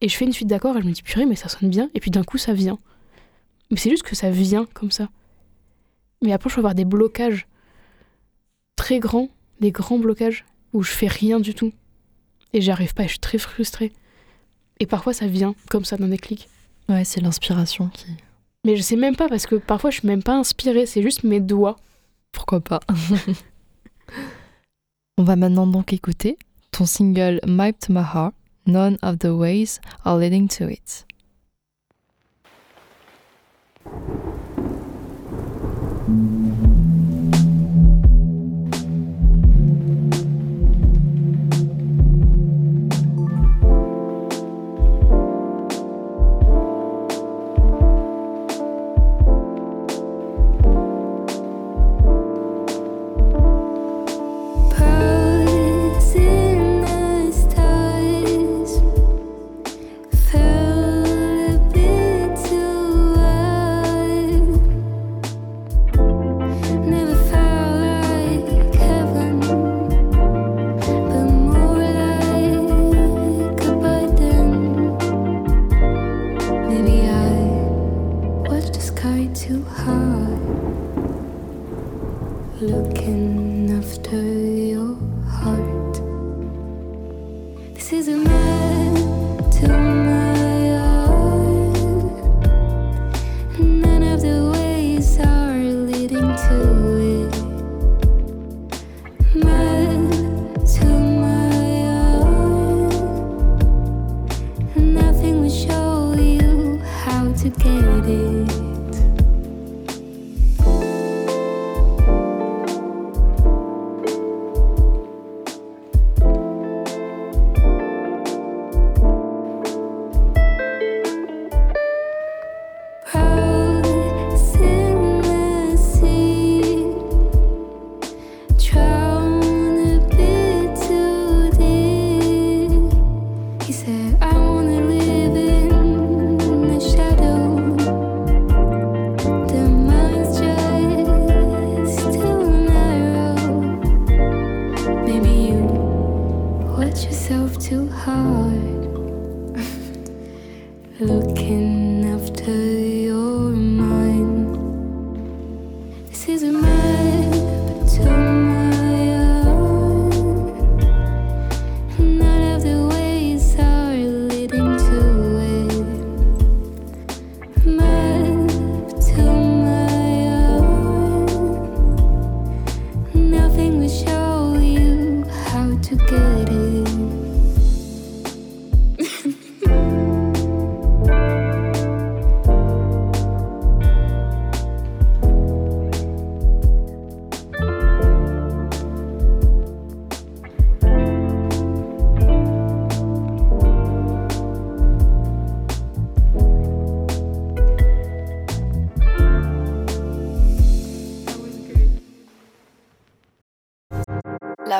Et 0.00 0.08
je 0.08 0.16
fais 0.16 0.24
une 0.24 0.32
suite 0.32 0.48
d'accords 0.48 0.76
et 0.76 0.82
je 0.82 0.86
me 0.86 0.92
dis, 0.92 1.02
purée, 1.02 1.24
mais 1.26 1.36
ça 1.36 1.48
sonne 1.48 1.70
bien. 1.70 1.88
Et 1.94 2.00
puis 2.00 2.10
d'un 2.10 2.24
coup, 2.24 2.36
ça 2.38 2.52
vient. 2.52 2.78
Mais 3.70 3.78
c'est 3.78 3.90
juste 3.90 4.02
que 4.02 4.14
ça 4.14 4.30
vient 4.30 4.66
comme 4.74 4.90
ça. 4.90 5.08
Mais 6.22 6.32
après, 6.32 6.50
je 6.50 6.54
peux 6.56 6.60
avoir 6.60 6.74
des 6.74 6.84
blocages 6.84 7.46
très 8.76 8.98
grands, 8.98 9.28
des 9.60 9.70
grands 9.70 9.98
blocages 9.98 10.44
où 10.72 10.82
je 10.82 10.90
fais 10.90 11.06
rien 11.06 11.40
du 11.40 11.54
tout. 11.54 11.72
Et 12.52 12.60
j'y 12.60 12.70
arrive 12.70 12.92
pas, 12.94 13.04
et 13.04 13.06
je 13.06 13.12
suis 13.12 13.18
très 13.20 13.38
frustrée. 13.38 13.92
Et 14.80 14.86
parfois, 14.86 15.12
ça 15.12 15.26
vient 15.26 15.54
comme 15.70 15.84
ça 15.84 15.96
d'un 15.96 16.08
déclic. 16.08 16.48
Ouais, 16.88 17.04
c'est 17.04 17.20
l'inspiration 17.20 17.88
qui. 17.88 18.06
Mais 18.66 18.76
je 18.76 18.82
sais 18.82 18.96
même 18.96 19.16
pas 19.16 19.28
parce 19.28 19.46
que 19.46 19.54
parfois, 19.56 19.90
je 19.90 20.00
suis 20.00 20.08
même 20.08 20.22
pas 20.22 20.36
inspirée, 20.36 20.86
c'est 20.86 21.02
juste 21.02 21.24
mes 21.24 21.40
doigts. 21.40 21.76
Pourquoi 22.32 22.60
pas? 22.60 22.80
On 25.16 25.22
va 25.22 25.36
maintenant 25.36 25.68
donc 25.68 25.92
écouter 25.92 26.38
ton 26.72 26.86
single 26.86 27.38
Map 27.46 27.74
to 27.78 27.92
My. 27.92 28.02
None 28.66 28.98
of 29.00 29.20
the 29.20 29.26
ways 29.26 29.80
are 30.04 30.18
leading 30.18 30.48
to 30.48 30.68
it. 30.68 31.06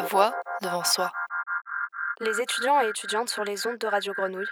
Voix 0.05 0.35
devant 0.63 0.85
soi. 0.85 1.11
Les 2.21 2.41
étudiants 2.41 2.81
et 2.81 2.89
étudiantes 2.89 3.29
sur 3.29 3.45
les 3.45 3.67
ondes 3.67 3.79
de 3.79 3.87
Radio 3.87 4.13
Grenouille. 4.17 4.47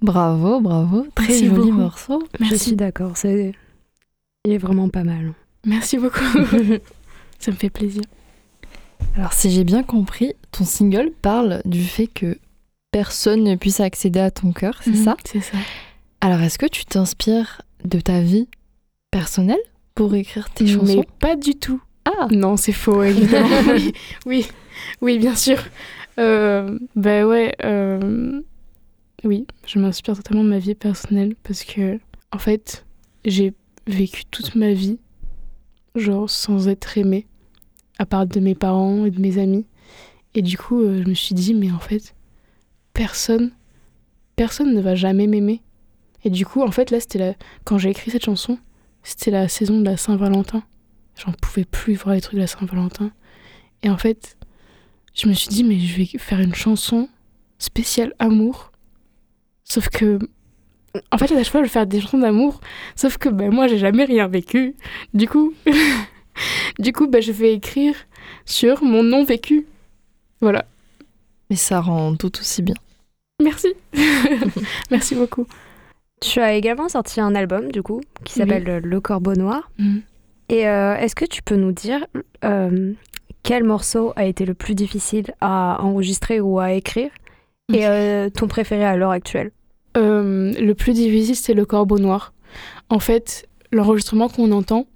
Bravo, 0.00 0.60
bravo. 0.60 1.06
Très 1.14 1.26
Merci 1.28 1.46
joli 1.46 1.56
beaucoup. 1.56 1.72
morceau. 1.72 2.22
Je 2.40 2.54
suis 2.54 2.76
d'accord, 2.76 3.16
c'est... 3.16 3.52
il 4.44 4.52
est 4.52 4.58
vraiment 4.58 4.88
pas 4.88 5.02
mal. 5.02 5.32
Merci 5.66 5.98
beaucoup. 5.98 6.18
Ça 7.40 7.50
me 7.50 7.56
fait 7.56 7.70
plaisir. 7.70 8.02
Alors, 9.16 9.32
si 9.32 9.50
j'ai 9.50 9.64
bien 9.64 9.82
compris, 9.82 10.34
ton 10.52 10.64
single 10.64 11.10
parle 11.22 11.62
du 11.64 11.82
fait 11.84 12.06
que 12.06 12.38
personne 12.92 13.42
ne 13.42 13.56
puisse 13.56 13.80
accéder 13.80 14.20
à 14.20 14.30
ton 14.30 14.52
cœur, 14.52 14.78
c'est 14.82 14.90
Mhm, 14.90 15.04
ça? 15.04 15.16
C'est 15.24 15.40
ça. 15.40 15.58
Alors, 16.20 16.40
est-ce 16.40 16.58
que 16.58 16.66
tu 16.66 16.84
t'inspires 16.84 17.62
de 17.84 18.00
ta 18.00 18.20
vie 18.20 18.48
personnelle 19.10 19.60
pour 19.94 20.14
écrire 20.14 20.50
tes 20.50 20.66
chansons? 20.66 20.84
Mais 20.98 21.06
pas 21.20 21.36
du 21.36 21.54
tout. 21.56 21.80
Ah 22.10 22.26
Non, 22.30 22.56
c'est 22.56 22.72
faux, 22.72 23.02
évidemment. 23.02 23.48
oui, 23.74 23.92
oui, 24.24 24.48
oui, 25.00 25.18
bien 25.18 25.34
sûr. 25.34 25.58
Euh, 26.18 26.78
bah 26.96 27.26
ouais, 27.26 27.54
euh, 27.64 28.40
oui, 29.24 29.46
je 29.66 29.78
m'inspire 29.78 30.16
totalement 30.16 30.42
de 30.42 30.48
ma 30.48 30.58
vie 30.58 30.74
personnelle 30.74 31.36
parce 31.42 31.64
que, 31.64 31.98
en 32.32 32.38
fait, 32.38 32.86
j'ai 33.24 33.52
vécu 33.86 34.24
toute 34.24 34.54
ma 34.54 34.72
vie, 34.72 34.98
genre, 35.94 36.30
sans 36.30 36.68
être 36.68 36.96
aimée, 36.96 37.26
à 37.98 38.06
part 38.06 38.26
de 38.26 38.40
mes 38.40 38.54
parents 38.54 39.04
et 39.04 39.10
de 39.10 39.20
mes 39.20 39.38
amis. 39.38 39.66
Et 40.34 40.42
du 40.42 40.56
coup, 40.56 40.80
euh, 40.80 41.02
je 41.04 41.08
me 41.08 41.14
suis 41.14 41.34
dit, 41.34 41.52
mais 41.52 41.70
en 41.70 41.78
fait, 41.78 42.14
personne, 42.94 43.50
personne 44.34 44.74
ne 44.74 44.80
va 44.80 44.94
jamais 44.94 45.26
m'aimer. 45.26 45.62
Et 46.24 46.30
du 46.30 46.46
coup, 46.46 46.62
en 46.62 46.70
fait, 46.70 46.90
là, 46.90 47.00
c'était 47.00 47.18
la... 47.18 47.34
quand 47.64 47.76
j'ai 47.76 47.90
écrit 47.90 48.10
cette 48.10 48.24
chanson, 48.24 48.58
c'était 49.02 49.30
la 49.30 49.46
saison 49.48 49.78
de 49.78 49.84
la 49.84 49.96
Saint-Valentin. 49.96 50.62
J'en 51.18 51.32
pouvais 51.32 51.64
plus 51.64 51.94
voir 51.94 52.14
les 52.14 52.20
trucs 52.20 52.36
de 52.36 52.40
la 52.40 52.46
Saint-Valentin. 52.46 53.10
Et 53.82 53.90
en 53.90 53.98
fait, 53.98 54.36
je 55.14 55.28
me 55.28 55.32
suis 55.32 55.48
dit, 55.48 55.64
mais 55.64 55.78
je 55.78 55.96
vais 55.96 56.06
faire 56.18 56.40
une 56.40 56.54
chanson 56.54 57.08
spéciale 57.58 58.14
amour. 58.18 58.70
Sauf 59.64 59.88
que. 59.88 60.18
En 61.10 61.18
fait, 61.18 61.26
à 61.26 61.42
chaque 61.42 61.48
fois, 61.48 61.60
je 61.60 61.66
vais 61.66 61.72
faire 61.72 61.86
des 61.86 62.00
chansons 62.00 62.18
d'amour. 62.18 62.60
Sauf 62.94 63.18
que 63.18 63.28
ben, 63.28 63.52
moi, 63.52 63.66
j'ai 63.66 63.78
jamais 63.78 64.04
rien 64.04 64.28
vécu. 64.28 64.76
Du 65.12 65.28
coup, 65.28 65.54
du 66.78 66.92
coup 66.92 67.08
ben, 67.08 67.20
je 67.20 67.32
vais 67.32 67.52
écrire 67.52 67.94
sur 68.44 68.82
mon 68.84 69.02
non 69.02 69.24
vécu. 69.24 69.66
Voilà. 70.40 70.64
Mais 71.50 71.56
ça 71.56 71.80
rend 71.80 72.14
tout 72.14 72.38
aussi 72.38 72.62
bien. 72.62 72.76
Merci. 73.42 73.74
Merci 74.90 75.14
beaucoup. 75.14 75.46
Tu 76.20 76.40
as 76.40 76.54
également 76.54 76.88
sorti 76.88 77.20
un 77.20 77.34
album, 77.34 77.70
du 77.70 77.82
coup, 77.82 78.00
qui 78.24 78.34
s'appelle 78.34 78.80
Le 78.82 79.00
Corbeau 79.00 79.34
Noir. 79.34 79.70
Et 80.48 80.66
euh, 80.66 80.96
est-ce 80.96 81.14
que 81.14 81.24
tu 81.24 81.42
peux 81.42 81.56
nous 81.56 81.72
dire 81.72 82.06
euh, 82.44 82.92
quel 83.42 83.64
morceau 83.64 84.12
a 84.16 84.24
été 84.24 84.44
le 84.44 84.54
plus 84.54 84.74
difficile 84.74 85.34
à 85.40 85.78
enregistrer 85.82 86.40
ou 86.40 86.58
à 86.58 86.72
écrire 86.72 87.10
et 87.72 87.86
euh, 87.86 88.30
ton 88.30 88.48
préféré 88.48 88.84
à 88.84 88.96
l'heure 88.96 89.10
actuelle? 89.10 89.50
Euh, 89.96 90.52
le 90.58 90.74
plus 90.74 90.94
difficile, 90.94 91.36
c'est 91.36 91.54
le 91.54 91.64
corbeau 91.64 91.98
noir. 91.98 92.32
En 92.88 92.98
fait, 92.98 93.46
l'enregistrement 93.72 94.28
qu'on 94.28 94.52
entend 94.52 94.86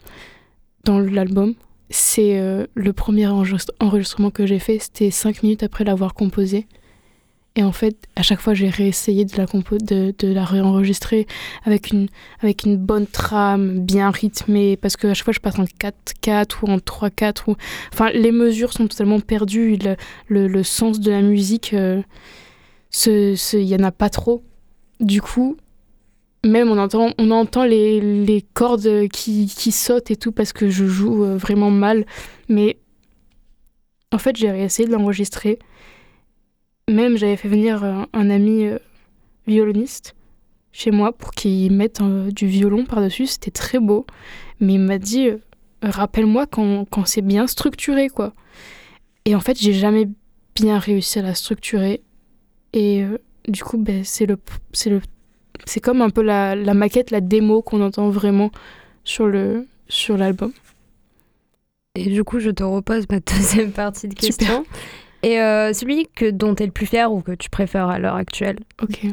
dans 0.84 0.98
l'album, 0.98 1.54
c'est 1.90 2.38
euh, 2.38 2.66
le 2.74 2.92
premier 2.92 3.26
enregistre- 3.26 3.72
enregistrement 3.80 4.30
que 4.30 4.46
j'ai 4.46 4.58
fait. 4.58 4.78
C'était 4.78 5.10
cinq 5.10 5.42
minutes 5.42 5.62
après 5.62 5.84
l'avoir 5.84 6.14
composé. 6.14 6.66
Et 7.54 7.62
en 7.62 7.72
fait, 7.72 7.96
à 8.16 8.22
chaque 8.22 8.40
fois, 8.40 8.54
j'ai 8.54 8.70
réessayé 8.70 9.26
de 9.26 9.36
la, 9.36 9.44
de, 9.44 10.38
réenregistrer 10.38 11.26
avec 11.64 11.90
une, 11.90 12.08
avec 12.40 12.64
une 12.64 12.78
bonne 12.78 13.06
trame, 13.06 13.80
bien 13.80 14.10
rythmée, 14.10 14.78
parce 14.78 14.96
que 14.96 15.08
à 15.08 15.14
chaque 15.14 15.24
fois, 15.24 15.34
je 15.34 15.40
passe 15.40 15.58
en 15.58 15.64
4-4 15.64 16.62
ou 16.62 16.70
en 16.70 16.78
3-4. 16.78 17.42
Ou... 17.48 17.56
Enfin, 17.92 18.10
les 18.10 18.32
mesures 18.32 18.72
sont 18.72 18.86
totalement 18.88 19.20
perdues. 19.20 19.78
Le, 20.28 20.48
le, 20.48 20.62
sens 20.62 20.98
de 20.98 21.10
la 21.10 21.20
musique, 21.20 21.74
euh, 21.74 22.02
il 23.06 23.64
y 23.64 23.76
en 23.76 23.82
a 23.82 23.92
pas 23.92 24.08
trop. 24.08 24.42
Du 25.00 25.20
coup, 25.20 25.58
même 26.46 26.70
on 26.70 26.78
entend, 26.78 27.10
on 27.18 27.30
entend 27.30 27.64
les, 27.64 28.00
les 28.00 28.40
cordes 28.54 29.08
qui, 29.08 29.46
qui 29.46 29.72
sautent 29.72 30.10
et 30.10 30.16
tout 30.16 30.32
parce 30.32 30.54
que 30.54 30.70
je 30.70 30.86
joue 30.86 31.24
euh, 31.24 31.36
vraiment 31.36 31.70
mal. 31.70 32.06
Mais 32.48 32.78
en 34.10 34.18
fait, 34.18 34.36
j'ai 34.36 34.48
essayé 34.62 34.88
de 34.88 34.92
l'enregistrer. 34.92 35.58
Même 36.90 37.16
j'avais 37.16 37.36
fait 37.36 37.48
venir 37.48 37.84
euh, 37.84 38.02
un 38.12 38.30
ami 38.30 38.66
euh, 38.66 38.78
violoniste 39.46 40.14
chez 40.72 40.90
moi 40.90 41.12
pour 41.12 41.32
qu'il 41.32 41.72
mette 41.72 42.00
euh, 42.00 42.30
du 42.30 42.46
violon 42.46 42.84
par-dessus. 42.84 43.26
C'était 43.26 43.50
très 43.50 43.78
beau. 43.78 44.06
Mais 44.60 44.74
il 44.74 44.80
m'a 44.80 44.98
dit 44.98 45.28
euh, 45.28 45.38
Rappelle-moi 45.82 46.46
quand, 46.46 46.86
quand 46.90 47.04
c'est 47.04 47.22
bien 47.22 47.46
structuré, 47.46 48.08
quoi. 48.08 48.32
Et 49.24 49.34
en 49.34 49.40
fait, 49.40 49.58
j'ai 49.60 49.72
jamais 49.72 50.08
bien 50.54 50.78
réussi 50.78 51.18
à 51.18 51.22
la 51.22 51.34
structurer. 51.34 52.02
Et 52.72 53.02
euh, 53.02 53.18
du 53.48 53.62
coup, 53.62 53.78
ben, 53.78 54.04
c'est 54.04 54.26
le, 54.26 54.38
c'est 54.72 54.90
le, 54.90 55.00
c'est 55.64 55.80
comme 55.80 56.00
un 56.00 56.10
peu 56.10 56.22
la, 56.22 56.54
la 56.54 56.74
maquette, 56.74 57.10
la 57.10 57.20
démo 57.20 57.62
qu'on 57.62 57.82
entend 57.82 58.10
vraiment 58.10 58.50
sur 59.04 59.26
le, 59.26 59.66
sur 59.88 60.16
l'album. 60.16 60.52
Et 61.94 62.06
du 62.06 62.24
coup, 62.24 62.38
je 62.38 62.50
te 62.50 62.62
repose 62.62 63.06
ma 63.10 63.20
deuxième 63.36 63.72
partie 63.72 64.08
de 64.08 64.14
question. 64.14 64.64
Et 65.22 65.40
euh, 65.40 65.72
celui 65.72 66.08
que, 66.14 66.30
dont 66.30 66.54
tu 66.54 66.62
es 66.62 66.66
le 66.66 66.72
plus 66.72 66.86
fier 66.86 67.12
ou 67.12 67.20
que 67.20 67.32
tu 67.32 67.48
préfères 67.50 67.88
à 67.88 67.98
l'heure 67.98 68.16
actuelle 68.16 68.58
Ok. 68.82 69.06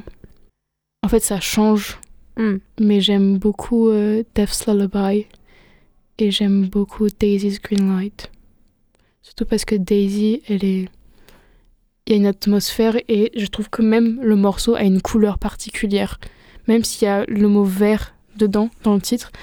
En 1.03 1.07
fait, 1.07 1.19
ça 1.19 1.39
change, 1.39 1.99
Hmm. 2.39 2.59
mais 2.79 3.01
j'aime 3.01 3.37
beaucoup 3.37 3.89
euh, 3.89 4.23
Death's 4.33 4.65
Lullaby 4.65 5.25
et 6.19 6.31
j'aime 6.31 6.67
beaucoup 6.67 7.07
Daisy's 7.09 7.61
Green 7.61 7.93
Light. 7.93 8.31
Surtout 9.21 9.43
parce 9.43 9.65
que 9.65 9.75
Daisy, 9.75 10.41
elle 10.47 10.63
est, 10.63 10.87
il 12.07 12.11
y 12.11 12.13
a 12.13 12.15
une 12.15 12.25
atmosphère 12.25 12.95
et 13.09 13.31
je 13.35 13.45
trouve 13.47 13.69
que 13.69 13.81
même 13.81 14.21
le 14.23 14.37
morceau 14.37 14.75
a 14.75 14.83
une 14.83 15.01
couleur 15.01 15.37
particulière. 15.37 16.17
Même 16.69 16.85
s'il 16.85 17.07
y 17.07 17.11
a 17.11 17.25
le 17.25 17.49
mot 17.49 17.65
vert 17.65 18.15
dedans, 18.37 18.69
dans 18.83 18.95
le 18.95 19.01
titre, 19.01 19.33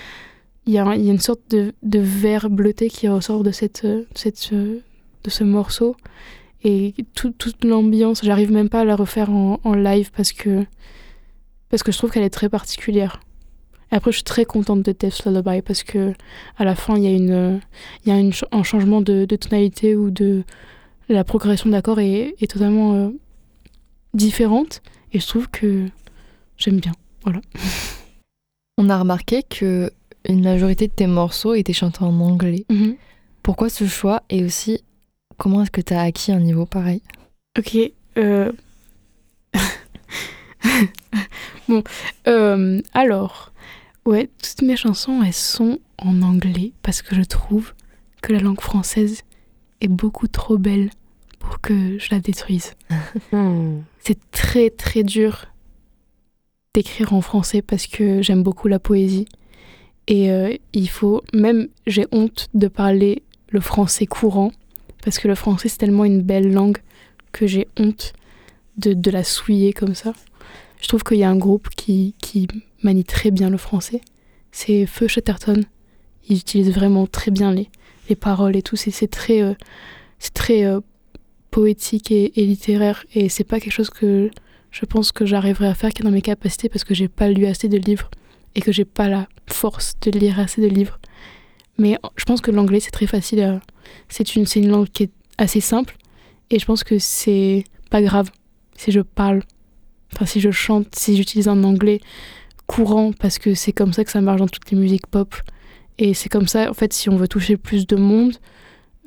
il 0.65 0.73
y 0.73 0.79
a, 0.79 0.95
il 0.97 1.05
y 1.05 1.11
a 1.11 1.13
une 1.13 1.21
sorte 1.21 1.43
de, 1.51 1.75
de 1.83 1.99
vert 1.99 2.49
bleuté 2.49 2.89
qui 2.89 3.09
ressort 3.09 3.43
de, 3.43 3.51
cette, 3.51 3.85
euh, 3.85 4.05
cette, 4.15 4.55
euh, 4.55 4.79
de 5.23 5.29
ce 5.29 5.45
morceau. 5.45 5.97
Et 6.65 6.95
tout- 7.15 7.31
toute 7.33 7.65
l'ambiance, 7.65 8.21
j'arrive 8.25 8.51
même 8.51 8.69
pas 8.69 8.81
à 8.81 8.85
la 8.85 8.97
refaire 8.97 9.31
en, 9.31 9.61
en 9.63 9.75
live 9.75 10.11
parce 10.17 10.33
que, 10.33 10.65
parce 11.69 11.83
que 11.83 11.93
je 11.93 11.99
trouve 11.99 12.11
qu'elle 12.11 12.23
est 12.25 12.31
très 12.31 12.49
particulière. 12.49 13.21
Et 13.93 13.95
après, 13.95 14.11
je 14.11 14.17
suis 14.17 14.25
très 14.25 14.45
contente 14.45 14.83
de 14.83 14.91
Death's 14.93 15.25
Lullaby 15.25 15.63
parce 15.63 15.85
que 15.85 16.13
à 16.57 16.65
la 16.65 16.75
fin, 16.75 16.97
il 16.97 17.05
y 17.05 17.07
a, 17.07 17.11
une, 17.11 17.61
il 18.05 18.09
y 18.09 18.13
a 18.13 18.19
une 18.19 18.33
un 18.51 18.63
changement 18.65 19.01
de, 19.01 19.27
de 19.27 19.37
tonalité 19.37 19.95
ou 19.95 20.11
de 20.11 20.43
la 21.09 21.23
progression 21.23 21.71
d'accord 21.71 22.01
est, 22.01 22.35
est 22.41 22.51
totalement 22.51 22.95
euh, 22.95 23.11
différente. 24.15 24.83
Et 25.13 25.21
je 25.21 25.27
trouve 25.27 25.49
que 25.49 25.87
j'aime 26.59 26.81
bien. 26.81 26.93
On 28.79 28.89
a 28.91 28.99
remarqué 28.99 29.43
que 29.43 29.91
une 30.29 30.43
majorité 30.43 30.89
de 30.89 30.93
tes 30.93 31.07
morceaux 31.07 31.55
étaient 31.55 31.73
chantés 31.73 32.03
en 32.03 32.19
anglais. 32.21 32.65
Pourquoi 33.43 33.69
ce 33.69 33.87
choix 33.87 34.23
et 34.29 34.43
aussi 34.45 34.83
comment 35.37 35.63
est-ce 35.63 35.71
que 35.71 35.81
tu 35.81 35.95
as 35.95 36.03
acquis 36.03 36.33
un 36.33 36.41
niveau 36.41 36.67
pareil? 36.67 37.03
Ok. 37.59 37.77
euh, 38.19 38.53
bon, 41.69 41.83
euh, 42.29 42.81
alors, 42.95 43.53
ouais, 44.05 44.29
toutes 44.43 44.63
mes 44.63 44.77
chansons, 44.77 45.23
elles 45.23 45.33
sont 45.33 45.79
en 45.99 46.23
anglais 46.23 46.73
parce 46.83 47.03
que 47.03 47.15
je 47.15 47.23
trouve 47.23 47.73
que 48.23 48.33
la 48.33 48.41
langue 48.41 48.61
française 48.61 49.23
est 49.81 49.89
beaucoup 49.89 50.29
trop 50.29 50.59
belle 50.59 50.91
pour 51.39 51.61
que 51.61 51.99
je 51.99 52.09
la 52.11 52.21
détruise. 52.21 52.73
C'est 54.01 54.19
très 54.31 54.71
très 54.71 55.03
dur 55.03 55.47
d'écrire 56.75 57.13
en 57.13 57.21
français 57.21 57.63
parce 57.63 57.87
que 57.87 58.23
j'aime 58.23 58.43
beaucoup 58.43 58.69
la 58.69 58.79
poésie. 58.79 59.27
Et 60.09 60.31
euh, 60.31 60.55
il 60.73 60.89
faut, 60.89 61.23
même 61.33 61.69
j'ai 61.87 62.07
honte 62.13 62.49
de 62.55 62.69
parler 62.69 63.23
le 63.49 63.61
français 63.61 64.07
courant 64.07 64.53
parce 65.07 65.21
que 65.21 65.29
le 65.29 65.37
français 65.37 65.69
c'est 65.69 65.79
tellement 65.79 66.05
une 66.05 66.21
belle 66.21 66.53
langue 66.53 66.79
que 67.31 67.47
j'ai 67.47 67.69
honte 67.79 68.13
de, 68.77 69.11
la 69.13 69.23
souiller 69.23 69.73
comme 69.73 69.95
ça. 69.95 70.13
Je 70.81 70.89
trouve 70.89 71.05
qu'il 71.05 71.19
y 71.19 71.23
a 71.23 71.31
un 71.31 71.37
groupe 71.37 71.69
qui, 71.69 72.17
manie 72.83 73.05
très 73.05 73.31
bien 73.31 73.49
le 73.49 73.57
français. 73.57 74.01
C'est 74.51 74.85
Feu 74.85 75.07
Chatterton. 75.07 75.63
Ils 76.29 76.39
utilisent 76.39 76.75
vraiment 76.75 77.07
très 77.07 77.31
bien 77.31 77.53
les, 77.53 77.71
les 78.09 78.17
paroles 78.17 78.57
et 78.57 78.63
tout. 78.63 78.75
C'est 78.75 79.07
très, 79.07 79.43
euh, 79.43 79.55
très 80.35 80.65
euh, 80.65 80.81
poétique 81.53 82.11
et, 82.11 82.41
et 82.41 82.45
littéraire. 82.45 83.05
Et 83.15 83.29
c'est 83.29 83.45
pas 83.45 83.61
quelque 83.61 83.73
chose 83.73 83.91
que 83.91 84.29
je 84.73 84.85
pense 84.87 85.13
que 85.13 85.25
j'arriverai 85.25 85.69
à 85.69 85.75
faire 85.75 85.91
qui 85.91 86.03
est 86.03 86.05
dans 86.05 86.11
mes 86.11 86.21
capacités 86.21 86.69
parce 86.69 86.83
que 86.83 86.95
j'ai 86.95 87.09
pas 87.09 87.29
lu 87.29 87.47
assez 87.47 87.69
de 87.69 87.79
livres 87.79 88.11
et 88.57 88.61
que 88.61 88.73
j'ai 88.73 88.85
pas 88.85 89.09
la 89.09 89.29
force 89.47 89.95
de 90.01 90.11
lire 90.11 90.41
assez 90.41 90.61
de 90.61 90.67
livres. 90.67 90.99
Mais 91.79 91.99
je 92.17 92.25
pense 92.25 92.41
que 92.41 92.51
l'anglais 92.51 92.81
c'est 92.81 92.91
très 92.91 93.07
facile. 93.07 93.41
à- 93.43 93.61
C'est 94.09 94.35
une, 94.37 94.47
une 94.57 94.69
langue 94.69 94.89
qui 94.89 95.05
est 95.05 95.11
assez 95.39 95.61
simple 95.61 95.97
et 96.51 96.59
je 96.59 96.65
pense 96.65 96.85
que 96.85 96.99
c'est 96.99 97.65
pas 97.91 98.01
grave 98.03 98.31
si 98.77 98.91
je 98.93 99.01
parle, 99.01 99.43
enfin 100.15 100.27
si 100.27 100.41
je 100.41 100.51
chante, 100.51 100.95
si 100.95 101.17
j'utilise 101.17 101.49
un 101.49 101.63
anglais 101.65 102.01
courant 102.67 103.13
parce 103.13 103.39
que 103.39 103.55
c'est 103.55 103.73
comme 103.73 103.93
ça 103.93 104.05
que 104.05 104.11
ça 104.11 104.21
marche 104.21 104.41
dans 104.41 104.49
toutes 104.49 104.71
les 104.71 104.77
musiques 104.79 105.07
pop 105.07 105.35
et 105.99 106.15
c'est 106.15 106.29
comme 106.29 106.49
ça 106.49 106.71
en 106.71 106.75
fait 106.75 106.93
si 106.93 107.09
on 107.11 107.17
veut 107.17 107.29
toucher 107.29 107.57
plus 107.57 107.87
de 107.87 107.97
monde, 107.97 108.35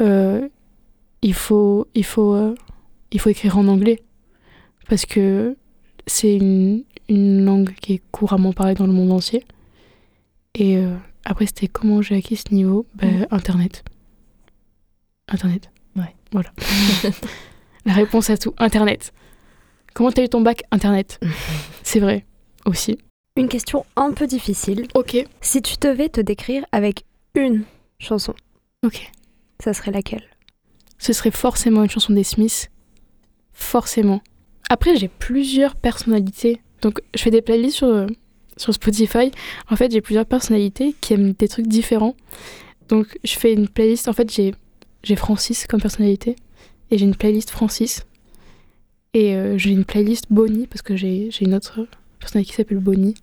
euh, 0.01 0.47
il 1.21 1.33
faut 1.33 1.87
il 1.95 2.05
faut 2.05 2.33
euh, 2.33 2.55
il 3.11 3.19
faut 3.19 3.29
écrire 3.29 3.57
en 3.57 3.67
anglais 3.67 4.01
parce 4.87 5.05
que 5.05 5.55
c'est 6.07 6.35
une, 6.35 6.83
une 7.09 7.43
langue 7.45 7.73
qui 7.81 7.93
est 7.93 8.01
couramment 8.11 8.53
parlée 8.53 8.73
dans 8.75 8.87
le 8.87 8.93
monde 8.93 9.11
entier. 9.11 9.43
Et 10.55 10.77
euh, 10.77 10.95
après, 11.25 11.45
c'était 11.45 11.67
comment 11.67 12.01
j'ai 12.01 12.15
acquis 12.15 12.35
ce 12.35 12.53
niveau? 12.53 12.85
Ben, 12.95 13.27
Internet. 13.31 13.83
Internet. 15.27 15.69
Ouais. 15.95 16.15
Voilà. 16.31 16.51
La 17.85 17.93
réponse 17.93 18.29
à 18.29 18.37
tout, 18.37 18.53
Internet. 18.57 19.13
Comment 19.93 20.11
t'as 20.11 20.23
eu 20.23 20.29
ton 20.29 20.41
bac? 20.41 20.63
Internet. 20.71 21.19
c'est 21.83 21.99
vrai, 21.99 22.25
aussi. 22.65 22.97
Une 23.35 23.47
question 23.47 23.85
un 23.95 24.11
peu 24.11 24.27
difficile. 24.27 24.87
Ok, 24.95 25.17
Si 25.41 25.61
tu 25.61 25.75
devais 25.79 26.09
te 26.09 26.19
décrire 26.21 26.65
avec 26.71 27.05
une 27.35 27.63
chanson, 27.99 28.33
ok. 28.85 29.11
ça 29.63 29.73
serait 29.73 29.91
laquelle? 29.91 30.23
Ce 30.97 31.13
serait 31.13 31.31
forcément 31.31 31.83
une 31.83 31.89
chanson 31.89 32.11
des 32.13 32.23
Smiths. 32.25 32.69
Forcément. 33.53 34.21
Après, 34.69 34.95
j'ai 34.97 35.07
plusieurs 35.07 35.75
personnalités. 35.75 36.61
Donc, 36.81 37.01
je 37.15 37.21
fais 37.21 37.31
des 37.31 37.41
playlists 37.41 37.77
sur, 37.77 37.87
euh, 37.87 38.07
sur 38.59 38.73
Spotify. 38.73 39.31
En 39.69 39.75
fait, 39.75 39.91
j'ai 39.91 40.01
plusieurs 40.01 40.25
personnalités 40.25 40.95
qui 41.01 41.13
aiment 41.13 41.33
des 41.33 41.47
trucs 41.47 41.67
différents. 41.67 42.15
Donc, 42.89 43.17
je 43.23 43.33
fais 43.33 43.53
une 43.53 43.67
playlist. 43.67 44.07
En 44.07 44.13
fait, 44.13 44.31
j'ai, 44.31 44.53
j'ai 45.03 45.15
Francis 45.15 45.65
comme 45.67 45.81
personnalité. 45.81 46.35
Et 46.91 46.97
j'ai 46.97 47.05
une 47.05 47.15
playlist 47.15 47.49
Francis. 47.51 48.05
Et 49.13 49.35
euh, 49.35 49.57
j'ai 49.57 49.71
une 49.71 49.85
playlist 49.85 50.25
Bonnie, 50.29 50.67
parce 50.67 50.81
que 50.81 50.95
j'ai, 50.95 51.29
j'ai 51.31 51.45
une 51.45 51.53
autre 51.55 51.87
personnalité 52.19 52.51
qui 52.51 52.57
s'appelle 52.57 52.79
Bonnie. 52.79 53.15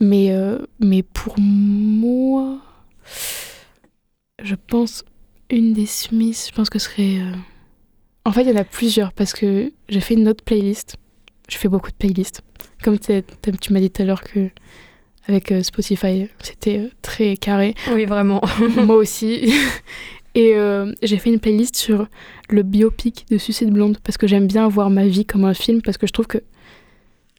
Mais, 0.00 0.30
euh, 0.30 0.58
mais 0.78 1.02
pour 1.02 1.34
moi, 1.38 2.60
je 4.42 4.54
pense 4.54 5.04
une 5.50 5.72
des 5.72 5.86
Smiths, 5.86 6.48
je 6.50 6.54
pense 6.54 6.70
que 6.70 6.78
ce 6.78 6.88
serait. 6.90 7.20
euh, 7.20 7.32
En 8.24 8.32
fait, 8.32 8.42
il 8.42 8.48
y 8.50 8.52
en 8.52 8.56
a 8.56 8.64
plusieurs 8.64 9.12
parce 9.12 9.32
que 9.32 9.72
j'ai 9.88 10.00
fait 10.00 10.14
une 10.14 10.28
autre 10.28 10.44
playlist. 10.44 10.96
Je 11.48 11.56
fais 11.56 11.68
beaucoup 11.68 11.90
de 11.90 11.96
playlists. 11.96 12.42
Comme 12.82 12.98
tu 12.98 13.72
m'as 13.72 13.80
dit 13.80 13.90
tout 13.90 14.02
à 14.02 14.04
l'heure 14.04 14.22
que 14.22 14.48
avec 15.26 15.52
euh, 15.52 15.62
Spotify, 15.62 16.28
c'était 16.42 16.78
euh, 16.78 16.88
très 17.02 17.36
carré. 17.36 17.74
Oui, 17.92 18.04
vraiment. 18.06 18.40
Moi 18.86 18.96
aussi. 18.96 19.52
Et 20.34 20.54
euh, 20.54 20.92
j'ai 21.02 21.16
fait 21.18 21.30
une 21.30 21.40
playlist 21.40 21.76
sur 21.76 22.06
le 22.50 22.62
biopic 22.62 23.26
de 23.30 23.38
Suicide 23.38 23.70
Blonde 23.70 23.98
parce 24.04 24.16
que 24.16 24.26
j'aime 24.26 24.46
bien 24.46 24.68
voir 24.68 24.88
ma 24.90 25.06
vie 25.06 25.24
comme 25.24 25.44
un 25.44 25.54
film 25.54 25.82
parce 25.82 25.98
que 25.98 26.06
je 26.06 26.12
trouve 26.12 26.26
que 26.28 26.38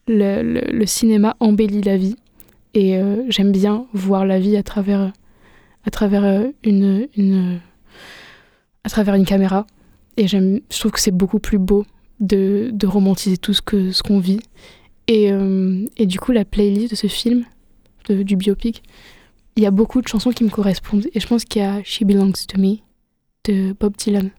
le, 0.08 0.41
le- 0.43 0.71
le 0.78 0.86
cinéma 0.86 1.36
embellit 1.39 1.82
la 1.82 1.97
vie 1.97 2.15
et 2.73 2.97
euh, 2.97 3.23
j'aime 3.30 3.52
bien 3.52 3.86
voir 3.93 4.25
la 4.25 4.39
vie 4.39 4.58
à 4.58 4.63
travers 4.63 5.13
à 5.86 5.91
travers 5.91 6.45
une, 6.63 7.08
une 7.15 7.60
à 8.84 8.89
travers 8.89 9.15
une 9.15 9.25
caméra 9.25 9.65
et 10.17 10.28
j'aime 10.28 10.60
je 10.71 10.80
trouve 10.80 10.91
que 10.91 10.99
c'est 10.99 11.12
beaucoup 11.15 11.39
plus 11.39 11.58
beau 11.60 11.86
de, 12.19 12.69
de 12.73 12.88
romantiser 12.88 13.38
tout 13.38 13.54
ce 13.54 13.62
que 13.62 13.91
ce 13.91 14.04
qu'on 14.04 14.19
vit 14.19 14.39
et, 15.10 15.32
euh, 15.32 15.86
et 15.98 16.06
du 16.06 16.19
coup 16.19 16.32
la 16.32 16.45
playlist 16.45 16.91
de 16.91 16.95
ce 16.95 17.08
film 17.08 17.43
de- 18.08 18.24
du 18.24 18.36
biopic 18.38 18.84
il 19.58 19.63
y 19.63 19.65
a 19.65 19.72
beaucoup 19.72 20.02
de 20.02 20.08
chansons 20.08 20.32
qui 20.32 20.43
me 20.45 20.50
correspondent 20.50 21.08
et 21.13 21.19
je 21.19 21.28
pense 21.28 21.43
qu'il 21.43 21.62
y 21.62 21.65
a 21.65 21.84
She 21.84 22.04
Belongs 22.04 22.32
to 22.48 22.58
Me 22.62 22.78
de 23.45 23.74
Bob 23.78 23.98
Dylan 23.98 24.30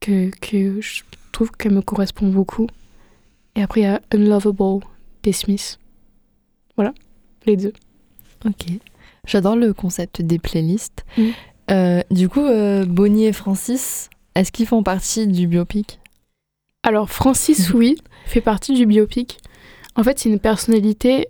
que, 0.00 0.30
que 0.40 0.80
je 0.80 1.02
trouve 1.32 1.50
qu'elle 1.52 1.72
me 1.72 1.80
correspond 1.82 2.28
beaucoup 2.28 2.66
et 3.54 3.62
après 3.62 3.80
il 3.80 3.84
y 3.84 3.86
a 3.86 4.00
Unlovable 4.12 4.84
des 5.22 5.32
Smiths 5.32 5.78
voilà 6.76 6.92
les 7.46 7.56
deux 7.56 7.72
Ok. 8.46 8.66
J'adore 9.26 9.56
le 9.56 9.72
concept 9.72 10.20
des 10.20 10.38
playlists. 10.38 11.06
Mm. 11.16 11.22
Euh, 11.70 12.02
du 12.10 12.28
coup, 12.28 12.44
euh, 12.44 12.84
Bonnie 12.84 13.24
et 13.24 13.32
Francis, 13.32 14.10
est-ce 14.34 14.52
qu'ils 14.52 14.66
font 14.66 14.82
partie 14.82 15.26
du 15.26 15.46
biopic? 15.46 15.98
Alors 16.82 17.08
Francis 17.08 17.72
oui 17.72 17.96
fait 18.26 18.40
partie 18.40 18.74
du 18.74 18.86
biopic. 18.86 19.38
En 19.96 20.02
fait 20.02 20.18
c'est 20.18 20.28
une 20.28 20.40
personnalité 20.40 21.28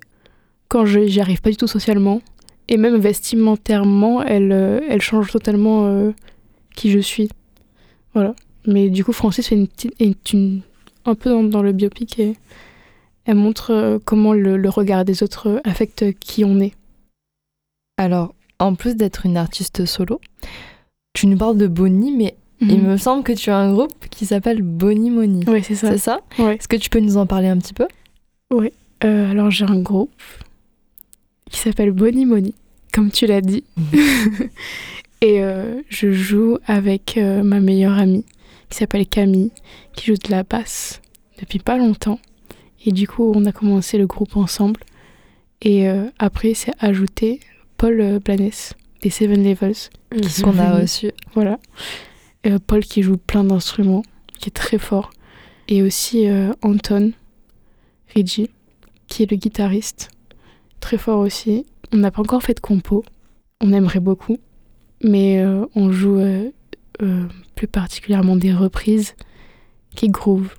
quand 0.69 0.85
j'y 0.85 1.21
arrive 1.21 1.41
pas 1.41 1.51
du 1.51 1.57
tout 1.57 1.67
socialement 1.67 2.23
et 2.69 2.77
même 2.77 2.97
vestimentairement 2.97 4.23
elle 4.23 4.53
euh, 4.53 5.01
change 5.01 5.31
totalement 5.31 5.87
euh, 5.87 6.13
qui 6.75 6.91
je 6.91 6.99
suis. 6.99 7.29
Voilà. 8.15 8.35
Mais 8.67 8.89
du 8.89 9.05
coup 9.05 9.13
Francis 9.13 9.49
fait 9.49 9.57
une 9.57 9.69
est 9.99 10.37
un 11.07 11.15
peu 11.15 11.49
dans, 11.49 11.63
le 11.63 11.73
biopic 11.73 12.19
et 12.19 12.35
elle 13.25 13.37
montre 13.37 13.73
euh, 13.73 13.99
comment 14.05 14.33
le, 14.33 14.69
regard 14.69 15.05
des 15.05 15.23
autres 15.23 15.61
affecte 15.65 16.19
qui 16.19 16.45
on 16.45 16.61
est. 16.61 16.75
Alors, 17.97 18.35
en 18.59 18.75
plus 18.75 18.97
d'être 18.97 19.27
une 19.27 19.37
artiste 19.37 19.85
solo, 19.85 20.21
tu 21.13 21.27
nous 21.27 21.37
parles 21.37 21.59
de 21.59 21.67
Bonnie, 21.67 22.13
mais 22.13 22.37
il 22.61 22.81
me 22.81 22.97
semble 22.97 23.23
que 23.25 23.33
tu 23.33 23.51
as 23.51 23.57
un 23.57 23.73
groupe 23.73 23.93
qui 24.11 24.27
s'appelle 24.27 24.63
Bonnie 24.63 25.11
Money. 25.11 25.49
ouais 25.49 25.63
c'est 25.63 25.75
ça 25.75 25.91
C'est 25.93 25.99
ça 25.99 26.21
ouais 26.39 26.57
Est-ce 26.57 26.69
que 26.69 26.77
tu 26.77 26.89
peux 26.89 27.01
nous 27.01 27.17
en 27.17 27.27
parler 27.27 27.49
un 27.49 27.59
petit 27.59 27.75
peu? 27.75 27.87
Euh, 29.05 29.31
alors 29.31 29.51
j'ai 29.51 29.65
un 29.65 29.81
groupe 29.81 30.11
qui 31.51 31.59
s'appelle 31.59 31.91
Bonnie 31.91 32.25
Money, 32.25 32.53
comme 32.93 33.11
tu 33.11 33.27
l'as 33.27 33.41
dit. 33.41 33.65
et 35.21 35.43
euh, 35.43 35.83
je 35.89 36.13
joue 36.13 36.59
avec 36.67 37.19
euh, 37.19 37.43
ma 37.43 37.61
meilleure 37.61 37.99
amie 37.99 38.25
qui 38.71 38.79
s'appelle 38.79 39.07
Camille, 39.07 39.51
qui 39.95 40.07
joue 40.07 40.17
de 40.17 40.31
la 40.31 40.43
basse 40.43 41.03
depuis 41.41 41.59
pas 41.59 41.77
longtemps. 41.77 42.19
Et 42.87 42.93
du 42.93 43.07
coup, 43.07 43.33
on 43.35 43.45
a 43.45 43.53
commencé 43.53 43.99
le 43.99 44.07
groupe 44.07 44.37
ensemble. 44.37 44.81
Et 45.63 45.89
après, 46.19 46.53
c'est 46.53 46.73
ajouté 46.81 47.41
Paul 47.79 48.21
Blanes 48.23 48.51
des 49.01 49.09
Seven 49.09 49.43
Levels, 49.43 49.75
sont 50.29 50.43
Qu'on 50.43 50.59
a 50.59 50.77
reçu. 50.81 51.11
Voilà. 51.35 51.59
Euh, 52.47 52.59
Paul 52.65 52.85
qui 52.85 53.03
joue 53.03 53.17
plein 53.17 53.45
d'instruments, 53.45 54.03
qui 54.39 54.49
est 54.49 54.53
très 54.53 54.79
fort. 54.79 55.11
Et 55.69 55.83
aussi 55.83 56.29
euh, 56.29 56.53
Anton 56.63 57.13
Ricci, 58.15 58.51
qui 59.07 59.23
est 59.23 59.31
le 59.31 59.37
guitariste, 59.37 60.11
très 60.81 60.99
fort 60.99 61.21
aussi. 61.21 61.65
On 61.93 61.97
n'a 61.99 62.11
pas 62.11 62.21
encore 62.21 62.43
fait 62.43 62.55
de 62.55 62.61
compo, 62.61 63.05
on 63.61 63.73
aimerait 63.73 64.01
beaucoup, 64.01 64.39
mais 65.03 65.41
euh, 65.43 65.65
on 65.75 65.91
joue 65.93 66.21
plus 67.55 67.67
particulièrement 67.67 68.37
des 68.37 68.53
reprises 68.53 69.15
qui 69.97 70.09
groove. 70.09 70.55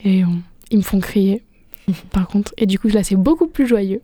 Et 0.00 0.24
on- 0.24 0.42
ils 0.70 0.78
me 0.78 0.82
font 0.82 0.98
crier, 1.00 1.44
par 2.10 2.26
contre. 2.28 2.52
Et 2.58 2.66
du 2.66 2.78
coup, 2.78 2.88
là, 2.88 3.02
c'est 3.04 3.16
beaucoup 3.16 3.46
plus 3.46 3.66
joyeux. 3.66 4.02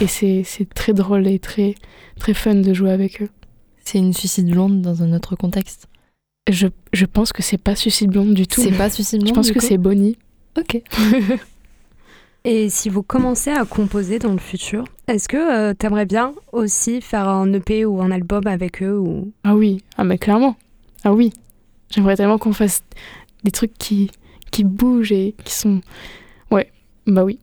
Et 0.00 0.06
c'est 0.08 0.42
c'est 0.44 0.68
très 0.72 0.92
drôle 0.92 1.26
et 1.28 1.38
très, 1.38 1.74
très 2.18 2.34
fun 2.34 2.56
de 2.56 2.74
jouer 2.74 2.90
avec 2.90 3.22
eux. 3.22 3.28
C'est 3.84 3.98
une 3.98 4.12
suicide 4.12 4.50
blonde 4.50 4.82
dans 4.82 5.02
un 5.02 5.12
autre 5.12 5.36
contexte. 5.36 5.86
Je, 6.50 6.66
je 6.92 7.06
pense 7.06 7.32
que 7.32 7.42
c'est 7.42 7.58
pas 7.58 7.74
Suicide 7.74 8.10
Blonde 8.10 8.34
du 8.34 8.46
tout. 8.46 8.60
C'est 8.60 8.72
pas 8.72 8.90
suicide 8.90 9.20
blonde 9.20 9.28
Je 9.28 9.34
pense 9.34 9.50
que 9.50 9.60
c'est 9.60 9.78
Bonnie. 9.78 10.18
Ok. 10.58 10.82
Et 12.44 12.68
si 12.68 12.90
vous 12.90 13.02
commencez 13.02 13.50
à 13.50 13.64
composer 13.64 14.18
dans 14.18 14.32
le 14.32 14.38
futur, 14.38 14.84
est-ce 15.08 15.28
que 15.28 15.70
tu 15.70 15.76
t'aimerais 15.76 16.04
bien 16.04 16.34
aussi 16.52 17.00
faire 17.00 17.26
un 17.26 17.50
EP 17.54 17.86
ou 17.86 18.02
un 18.02 18.10
album 18.10 18.46
avec 18.46 18.82
eux 18.82 18.98
ou... 18.98 19.32
Ah 19.44 19.56
oui, 19.56 19.82
ah 19.96 20.04
mais 20.04 20.18
clairement. 20.18 20.54
Ah 21.04 21.14
oui. 21.14 21.32
J'aimerais 21.88 22.16
tellement 22.16 22.36
qu'on 22.36 22.52
fasse 22.52 22.82
des 23.44 23.50
trucs 23.50 23.72
qui, 23.78 24.10
qui 24.50 24.64
bougent 24.64 25.12
et 25.12 25.34
qui 25.42 25.54
sont... 25.54 25.80
Ouais, 26.50 26.70
bah 27.06 27.24
oui. 27.24 27.38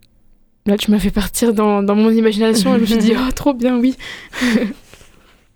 Là, 0.68 0.78
tu 0.78 0.92
m'as 0.92 1.00
fait 1.00 1.10
partir 1.10 1.56
dans, 1.56 1.82
dans 1.82 1.96
mon 1.96 2.12
imagination 2.12 2.76
et 2.76 2.78
je 2.78 2.82
me 2.82 2.86
suis 2.86 2.98
dit, 2.98 3.14
oh, 3.18 3.32
trop 3.32 3.56
bien, 3.56 3.80
oui. 3.80 3.96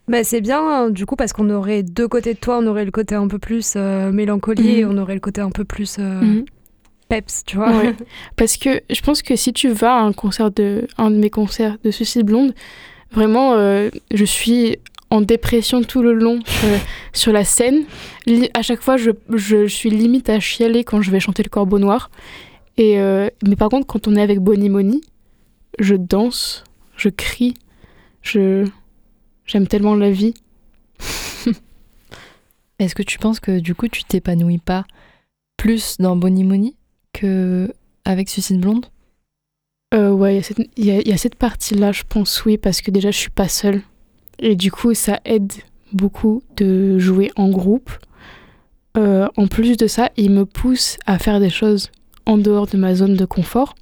Bah, 0.07 0.23
c'est 0.23 0.41
bien, 0.41 0.59
hein, 0.61 0.89
du 0.91 1.05
coup, 1.05 1.15
parce 1.15 1.33
qu'on 1.33 1.49
aurait 1.49 1.81
deux 1.83 2.07
côtés 2.07 2.33
de 2.35 2.39
toi. 2.39 2.59
On 2.61 2.67
aurait 2.67 2.85
le 2.85 2.91
côté 2.91 3.15
un 3.15 3.27
peu 3.27 3.39
plus 3.39 3.73
euh, 3.75 4.11
mélancolier 4.11 4.79
et 4.79 4.85
Mhm. 4.85 4.91
on 4.91 4.97
aurait 5.01 5.15
le 5.15 5.19
côté 5.19 5.41
un 5.41 5.49
peu 5.49 5.63
plus 5.65 5.97
euh, 5.99 6.21
Mhm. 6.21 6.45
peps, 7.09 7.43
tu 7.45 7.55
vois. 7.57 7.75
Ouais. 7.75 7.95
Parce 8.35 8.57
que 8.57 8.81
je 8.89 9.01
pense 9.01 9.21
que 9.23 9.35
si 9.35 9.51
tu 9.53 9.69
vas 9.69 9.95
à 9.95 10.01
un 10.01 10.13
concert 10.13 10.51
de 10.51 10.87
un 10.97 11.09
de 11.09 11.15
mes 11.17 11.29
concerts 11.31 11.77
de 11.83 11.89
Suicide 11.91 12.23
Blonde, 12.25 12.53
vraiment 13.11 13.53
euh, 13.53 13.89
je 14.13 14.25
suis 14.25 14.77
en 15.09 15.21
dépression 15.21 15.81
tout 15.83 16.01
le 16.03 16.13
long 16.13 16.39
sur, 16.45 16.67
sur 17.13 17.31
la 17.31 17.43
scène. 17.43 17.83
Li- 18.27 18.49
à 18.53 18.61
chaque 18.61 18.81
fois, 18.81 18.97
je, 18.97 19.11
je 19.33 19.65
suis 19.67 19.89
limite 19.89 20.29
à 20.29 20.39
chialer 20.39 20.83
quand 20.83 21.01
je 21.01 21.09
vais 21.11 21.19
chanter 21.19 21.41
le 21.43 21.49
Corbeau 21.49 21.79
Noir. 21.79 22.09
Et 22.77 22.99
euh, 22.99 23.27
mais 23.47 23.55
par 23.55 23.69
contre, 23.69 23.87
quand 23.87 24.07
on 24.07 24.15
est 24.15 24.21
avec 24.21 24.39
Bonnie 24.39 24.69
Money, 24.69 24.99
je 25.79 25.95
danse, 25.95 26.63
je 26.97 27.09
crie, 27.09 27.53
je 28.21 28.65
j'aime 29.45 29.67
tellement 29.67 29.95
la 29.95 30.11
vie. 30.11 30.33
Est-ce 32.79 32.95
que 32.95 33.03
tu 33.03 33.17
penses 33.19 33.39
que 33.39 33.59
du 33.59 33.73
coup 33.75 33.87
tu 33.87 34.03
t'épanouis 34.03 34.57
pas 34.57 34.85
plus 35.57 35.97
dans 35.99 36.15
Bonnie 36.15 36.43
Money 36.43 36.73
que 37.13 37.73
avec 38.03 38.29
Suicide 38.29 38.59
Blonde? 38.59 38.85
Euh, 39.93 40.11
ouais, 40.11 40.33
il 40.33 40.35
y 40.37 40.39
a 40.39 40.43
cette- 40.43 40.69
il 40.75 40.85
y, 40.85 40.91
a- 40.91 40.99
il 40.99 41.07
y 41.07 41.13
a 41.13 41.17
cette 41.17 41.35
partie-là, 41.35 41.91
je 41.93 42.03
pense, 42.07 42.43
oui, 42.43 42.57
parce 42.57 42.81
que 42.81 42.91
déjà, 42.91 43.11
je 43.11 43.17
suis 43.17 43.29
pas 43.29 43.47
seule. 43.47 43.81
Et 44.39 44.55
du 44.55 44.71
coup, 44.71 44.93
ça 44.93 45.21
aide 45.23 45.53
beaucoup 45.93 46.43
de 46.57 46.99
jouer 46.99 47.31
en 47.37 47.49
groupe. 47.49 47.89
Euh, 48.97 49.27
en 49.37 49.47
plus 49.47 49.77
de 49.77 49.87
ça, 49.87 50.11
il 50.17 50.31
me 50.31 50.45
pousse 50.45 50.97
à 51.05 51.17
faire 51.19 51.39
des 51.39 51.49
choses 51.49 51.91
en 52.25 52.37
dehors 52.37 52.67
de 52.67 52.77
ma 52.77 52.93
zone 52.95 53.15
de 53.15 53.25
confort. 53.25 53.75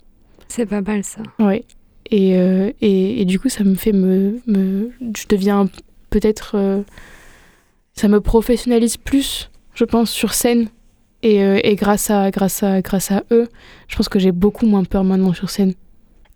C'est 0.50 0.66
pas 0.68 0.82
mal 0.82 1.04
ça. 1.04 1.22
Ouais. 1.40 1.64
Et, 2.12 2.38
euh, 2.38 2.72
et, 2.82 3.22
et 3.22 3.26
du 3.26 3.40
coup, 3.40 3.50
ça 3.50 3.64
me 3.64 3.76
fait 3.76 3.94
me. 3.94 4.42
me 4.48 4.92
je 5.16 5.28
deviens 5.28 5.70
peut-être. 6.10 6.56
euh, 6.56 6.82
ça 7.94 8.08
me 8.08 8.20
professionnalise 8.22 8.98
plus, 8.98 9.52
je 9.76 9.86
pense, 9.86 10.10
sur 10.10 10.34
scène. 10.34 10.68
Et, 11.22 11.44
euh, 11.44 11.60
et 11.64 11.76
grâce, 11.76 12.10
à, 12.10 12.32
grâce, 12.32 12.64
à, 12.64 12.82
grâce 12.82 13.12
à 13.12 13.24
eux, 13.32 13.48
je 13.88 13.96
pense 13.96 14.10
que 14.10 14.20
j'ai 14.20 14.32
beaucoup 14.32 14.66
moins 14.66 14.84
peur 14.84 15.04
maintenant 15.04 15.34
sur 15.34 15.50
scène. 15.50 15.74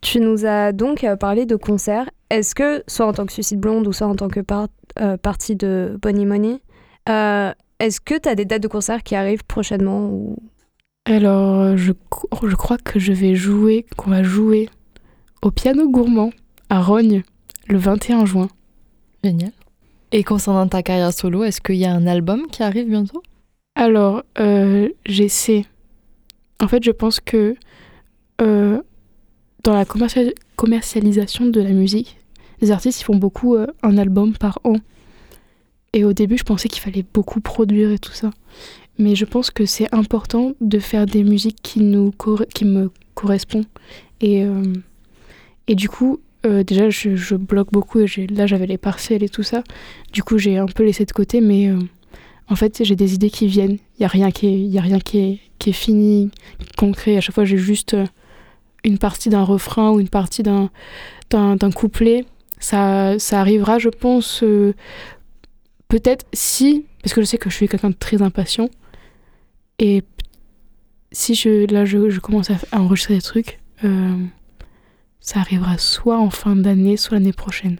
Tu 0.01 0.19
nous 0.19 0.45
as 0.45 0.71
donc 0.71 1.05
parlé 1.19 1.45
de 1.45 1.55
concerts. 1.55 2.09
Est-ce 2.29 2.53
que, 2.55 2.83
soit 2.87 3.07
en 3.07 3.13
tant 3.13 3.25
que 3.25 3.33
Suicide 3.33 3.59
Blonde 3.59 3.87
ou 3.87 3.91
soit 3.93 4.07
en 4.07 4.15
tant 4.15 4.27
que 4.29 4.39
par- 4.39 4.67
partie 5.21 5.55
de 5.55 5.97
Bonnie 6.01 6.25
Money, 6.25 6.59
est-ce 7.07 7.99
que 7.99 8.17
tu 8.17 8.29
as 8.29 8.35
des 8.35 8.45
dates 8.45 8.61
de 8.63 8.67
concerts 8.67 9.03
qui 9.03 9.15
arrivent 9.15 9.43
prochainement 9.45 10.05
ou... 10.05 10.37
Alors, 11.05 11.75
je, 11.75 11.93
je 12.43 12.55
crois 12.55 12.77
que 12.77 12.99
je 12.99 13.13
vais 13.13 13.33
jouer, 13.35 13.85
qu'on 13.97 14.11
va 14.11 14.23
jouer 14.23 14.69
au 15.41 15.51
piano 15.51 15.89
gourmand 15.89 16.31
à 16.69 16.81
Rogne 16.81 17.23
le 17.67 17.77
21 17.77 18.25
juin. 18.25 18.47
Génial. 19.23 19.51
Et 20.11 20.23
concernant 20.23 20.67
ta 20.67 20.83
carrière 20.83 21.13
solo, 21.13 21.43
est-ce 21.43 21.59
qu'il 21.61 21.75
y 21.75 21.85
a 21.85 21.93
un 21.93 22.07
album 22.07 22.47
qui 22.51 22.63
arrive 22.63 22.87
bientôt? 22.87 23.21
Alors, 23.75 24.23
euh, 24.39 24.89
j'essaie. 25.05 25.65
En 26.61 26.67
fait, 26.67 26.83
je 26.83 26.91
pense 26.91 27.19
que 27.19 27.55
euh, 28.41 28.81
dans 29.63 29.73
la 29.73 29.85
commercial- 29.85 30.33
commercialisation 30.55 31.45
de 31.45 31.61
la 31.61 31.71
musique, 31.71 32.17
les 32.61 32.71
artistes 32.71 33.01
ils 33.01 33.03
font 33.03 33.15
beaucoup 33.15 33.55
euh, 33.55 33.67
un 33.83 33.97
album 33.97 34.33
par 34.35 34.59
an. 34.63 34.75
Et 35.93 36.03
au 36.03 36.13
début, 36.13 36.37
je 36.37 36.43
pensais 36.43 36.69
qu'il 36.69 36.81
fallait 36.81 37.05
beaucoup 37.13 37.41
produire 37.41 37.91
et 37.91 37.99
tout 37.99 38.11
ça. 38.13 38.31
Mais 38.97 39.15
je 39.15 39.25
pense 39.25 39.51
que 39.51 39.65
c'est 39.65 39.93
important 39.93 40.53
de 40.61 40.79
faire 40.79 41.05
des 41.05 41.23
musiques 41.23 41.59
qui, 41.61 41.81
nous 41.81 42.11
qui 42.53 42.65
me 42.65 42.91
correspondent. 43.13 43.65
Et, 44.21 44.43
euh, 44.43 44.63
et 45.67 45.75
du 45.75 45.89
coup, 45.89 46.19
euh, 46.45 46.63
déjà, 46.63 46.89
je, 46.89 47.35
bloque 47.35 47.71
beaucoup. 47.71 47.99
Là, 47.99 48.47
j'avais 48.47 48.67
les 48.67 48.77
parcelles 48.77 49.23
et 49.23 49.29
tout 49.29 49.43
ça. 49.43 49.63
Du 50.13 50.23
coup, 50.23 50.37
j'ai 50.37 50.57
un 50.57 50.65
peu 50.65 50.83
laissé 50.83 51.05
de 51.05 51.11
côté. 51.11 51.41
Mais 51.41 51.67
euh, 51.67 51.79
en 52.47 52.55
fait, 52.55 52.83
j'ai 52.83 52.95
des 52.95 53.13
idées 53.13 53.29
qui 53.29 53.47
viennent. 53.47 53.77
Il 53.95 54.01
n'y 54.01 54.05
a 54.05 54.09
rien, 54.09 54.31
qui 54.31 54.47
est, 54.47 54.59
y 54.59 54.77
a 54.77 54.81
rien 54.81 54.99
qui, 54.99 55.19
est, 55.19 55.39
qui 55.59 55.71
est 55.71 55.73
fini, 55.73 56.31
concret. 56.77 57.17
À 57.17 57.21
chaque 57.21 57.35
fois, 57.35 57.45
j'ai 57.45 57.57
juste 57.57 57.95
euh, 57.95 58.05
une 58.83 58.97
partie 58.97 59.29
d'un 59.29 59.43
refrain 59.43 59.91
ou 59.91 59.99
une 59.99 60.09
partie 60.09 60.43
d'un, 60.43 60.69
d'un, 61.29 61.71
couplet. 61.71 62.25
Ça, 62.59 63.19
ça 63.19 63.41
arrivera, 63.41 63.77
je 63.77 63.89
pense, 63.89 64.43
peut-être 65.89 66.25
si, 66.33 66.85
parce 67.03 67.13
que 67.13 67.21
je 67.21 67.25
sais 67.25 67.37
que 67.37 67.49
je 67.49 67.55
suis 67.55 67.67
quelqu'un 67.67 67.89
de 67.89 67.95
très 67.95 68.21
impatient. 68.21 68.69
Et 69.79 70.03
si 71.11 71.35
je, 71.35 71.71
là, 71.71 71.85
je, 71.85 72.19
commence 72.19 72.49
à, 72.49 72.79
enregistrer 72.79 73.15
des 73.15 73.21
trucs, 73.21 73.59
ça 75.19 75.39
arrivera 75.39 75.77
soit 75.77 76.17
en 76.17 76.29
fin 76.29 76.55
d'année, 76.55 76.97
soit 76.97 77.17
l'année 77.17 77.33
prochaine. 77.33 77.77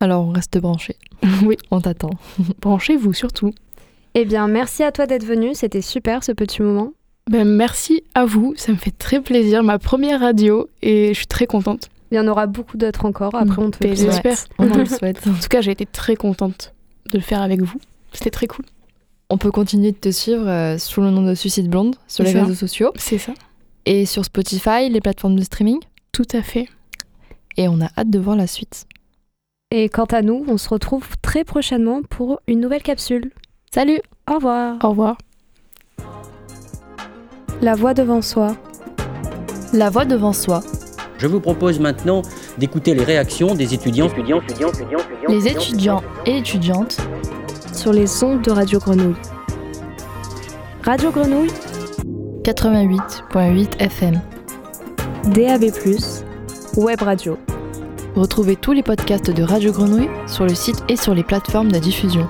Alors 0.00 0.26
on 0.26 0.30
reste 0.30 0.58
branché. 0.58 0.96
oui, 1.44 1.56
On 1.70 1.80
t'attend. 1.80 2.10
branchez-vous 2.60 3.12
surtout. 3.12 3.52
Eh 4.14 4.24
bien, 4.24 4.46
merci 4.46 4.82
à 4.82 4.92
toi 4.92 5.06
d'être 5.06 5.24
venu. 5.24 5.54
C'était 5.54 5.80
super 5.82 6.22
ce 6.22 6.32
petit 6.32 6.62
moment. 6.62 6.92
Ben, 7.30 7.44
merci 7.48 8.04
à 8.14 8.26
vous, 8.26 8.52
ça 8.56 8.70
me 8.70 8.76
fait 8.76 8.90
très 8.90 9.20
plaisir, 9.20 9.62
ma 9.62 9.78
première 9.78 10.20
radio, 10.20 10.68
et 10.82 11.08
je 11.08 11.14
suis 11.14 11.26
très 11.26 11.46
contente. 11.46 11.88
Il 12.12 12.16
y 12.16 12.20
en 12.20 12.28
aura 12.28 12.46
beaucoup 12.46 12.76
d'autres 12.76 13.06
encore. 13.06 13.34
Après, 13.34 13.60
on 13.62 13.70
te 13.70 13.78
fait 13.78 13.88
Ben, 13.88 13.96
j'espère. 13.96 14.36
On 14.58 14.70
en 14.70 14.76
le 14.76 14.84
souhaite. 14.84 15.26
En 15.26 15.32
tout 15.32 15.48
cas, 15.48 15.62
j'ai 15.62 15.70
été 15.72 15.86
très 15.86 16.16
contente 16.16 16.74
de 17.10 17.16
le 17.18 17.24
faire 17.24 17.40
avec 17.40 17.62
vous. 17.62 17.78
C'était 18.12 18.30
très 18.30 18.46
cool. 18.46 18.66
On 19.30 19.38
peut 19.38 19.50
continuer 19.50 19.90
de 19.92 19.96
te 19.96 20.10
suivre 20.10 20.46
euh, 20.46 20.76
sous 20.78 21.00
le 21.00 21.10
nom 21.10 21.22
de 21.22 21.34
Suicide 21.34 21.68
Blonde 21.68 21.96
sur 22.06 22.22
les 22.24 22.32
ça. 22.32 22.42
réseaux 22.44 22.54
sociaux 22.54 22.92
C'est 22.96 23.18
ça. 23.18 23.32
et 23.86 24.04
sur 24.04 24.24
Spotify, 24.24 24.88
les 24.90 25.00
plateformes 25.00 25.34
de 25.36 25.42
streaming. 25.42 25.78
Tout 26.14 26.28
à 26.32 26.42
fait. 26.42 26.68
Et 27.56 27.66
on 27.66 27.80
a 27.80 27.88
hâte 27.98 28.08
de 28.08 28.20
voir 28.20 28.36
la 28.36 28.46
suite. 28.46 28.86
Et 29.72 29.88
quant 29.88 30.04
à 30.04 30.22
nous, 30.22 30.44
on 30.46 30.58
se 30.58 30.68
retrouve 30.68 31.08
très 31.22 31.42
prochainement 31.42 32.02
pour 32.08 32.40
une 32.46 32.60
nouvelle 32.60 32.84
capsule. 32.84 33.32
Salut 33.74 33.98
Au 34.30 34.36
revoir. 34.36 34.76
Au 34.84 34.90
revoir. 34.90 35.18
La 37.60 37.74
voix 37.74 37.94
devant 37.94 38.22
soi. 38.22 38.56
La 39.72 39.90
voix 39.90 40.04
devant 40.04 40.32
soi. 40.32 40.62
Je 41.18 41.26
vous 41.26 41.40
propose 41.40 41.80
maintenant 41.80 42.22
d'écouter 42.58 42.94
les 42.94 43.02
réactions 43.02 43.56
des 43.56 43.74
étudiants, 43.74 44.06
étudiants, 44.06 44.40
étudiants, 44.40 44.68
étudiants, 44.70 44.98
étudiants, 44.98 45.28
Les 45.28 45.48
étudiants 45.48 46.02
et 46.26 46.38
étudiantes 46.38 46.96
sur 47.72 47.92
les 47.92 48.22
ondes 48.22 48.42
de 48.42 48.52
Radio 48.52 48.78
Grenouille. 48.78 49.16
Radio 50.84 51.10
Grenouille, 51.10 51.50
88.8 52.44 53.80
FM. 53.80 54.20
DAB+, 55.32 55.70
Web 56.76 57.00
Radio. 57.00 57.38
Retrouvez 58.14 58.56
tous 58.56 58.72
les 58.72 58.82
podcasts 58.82 59.30
de 59.30 59.42
Radio 59.42 59.72
Grenouille 59.72 60.10
sur 60.26 60.44
le 60.44 60.54
site 60.54 60.84
et 60.88 60.96
sur 60.96 61.14
les 61.14 61.24
plateformes 61.24 61.72
de 61.72 61.78
diffusion. 61.78 62.28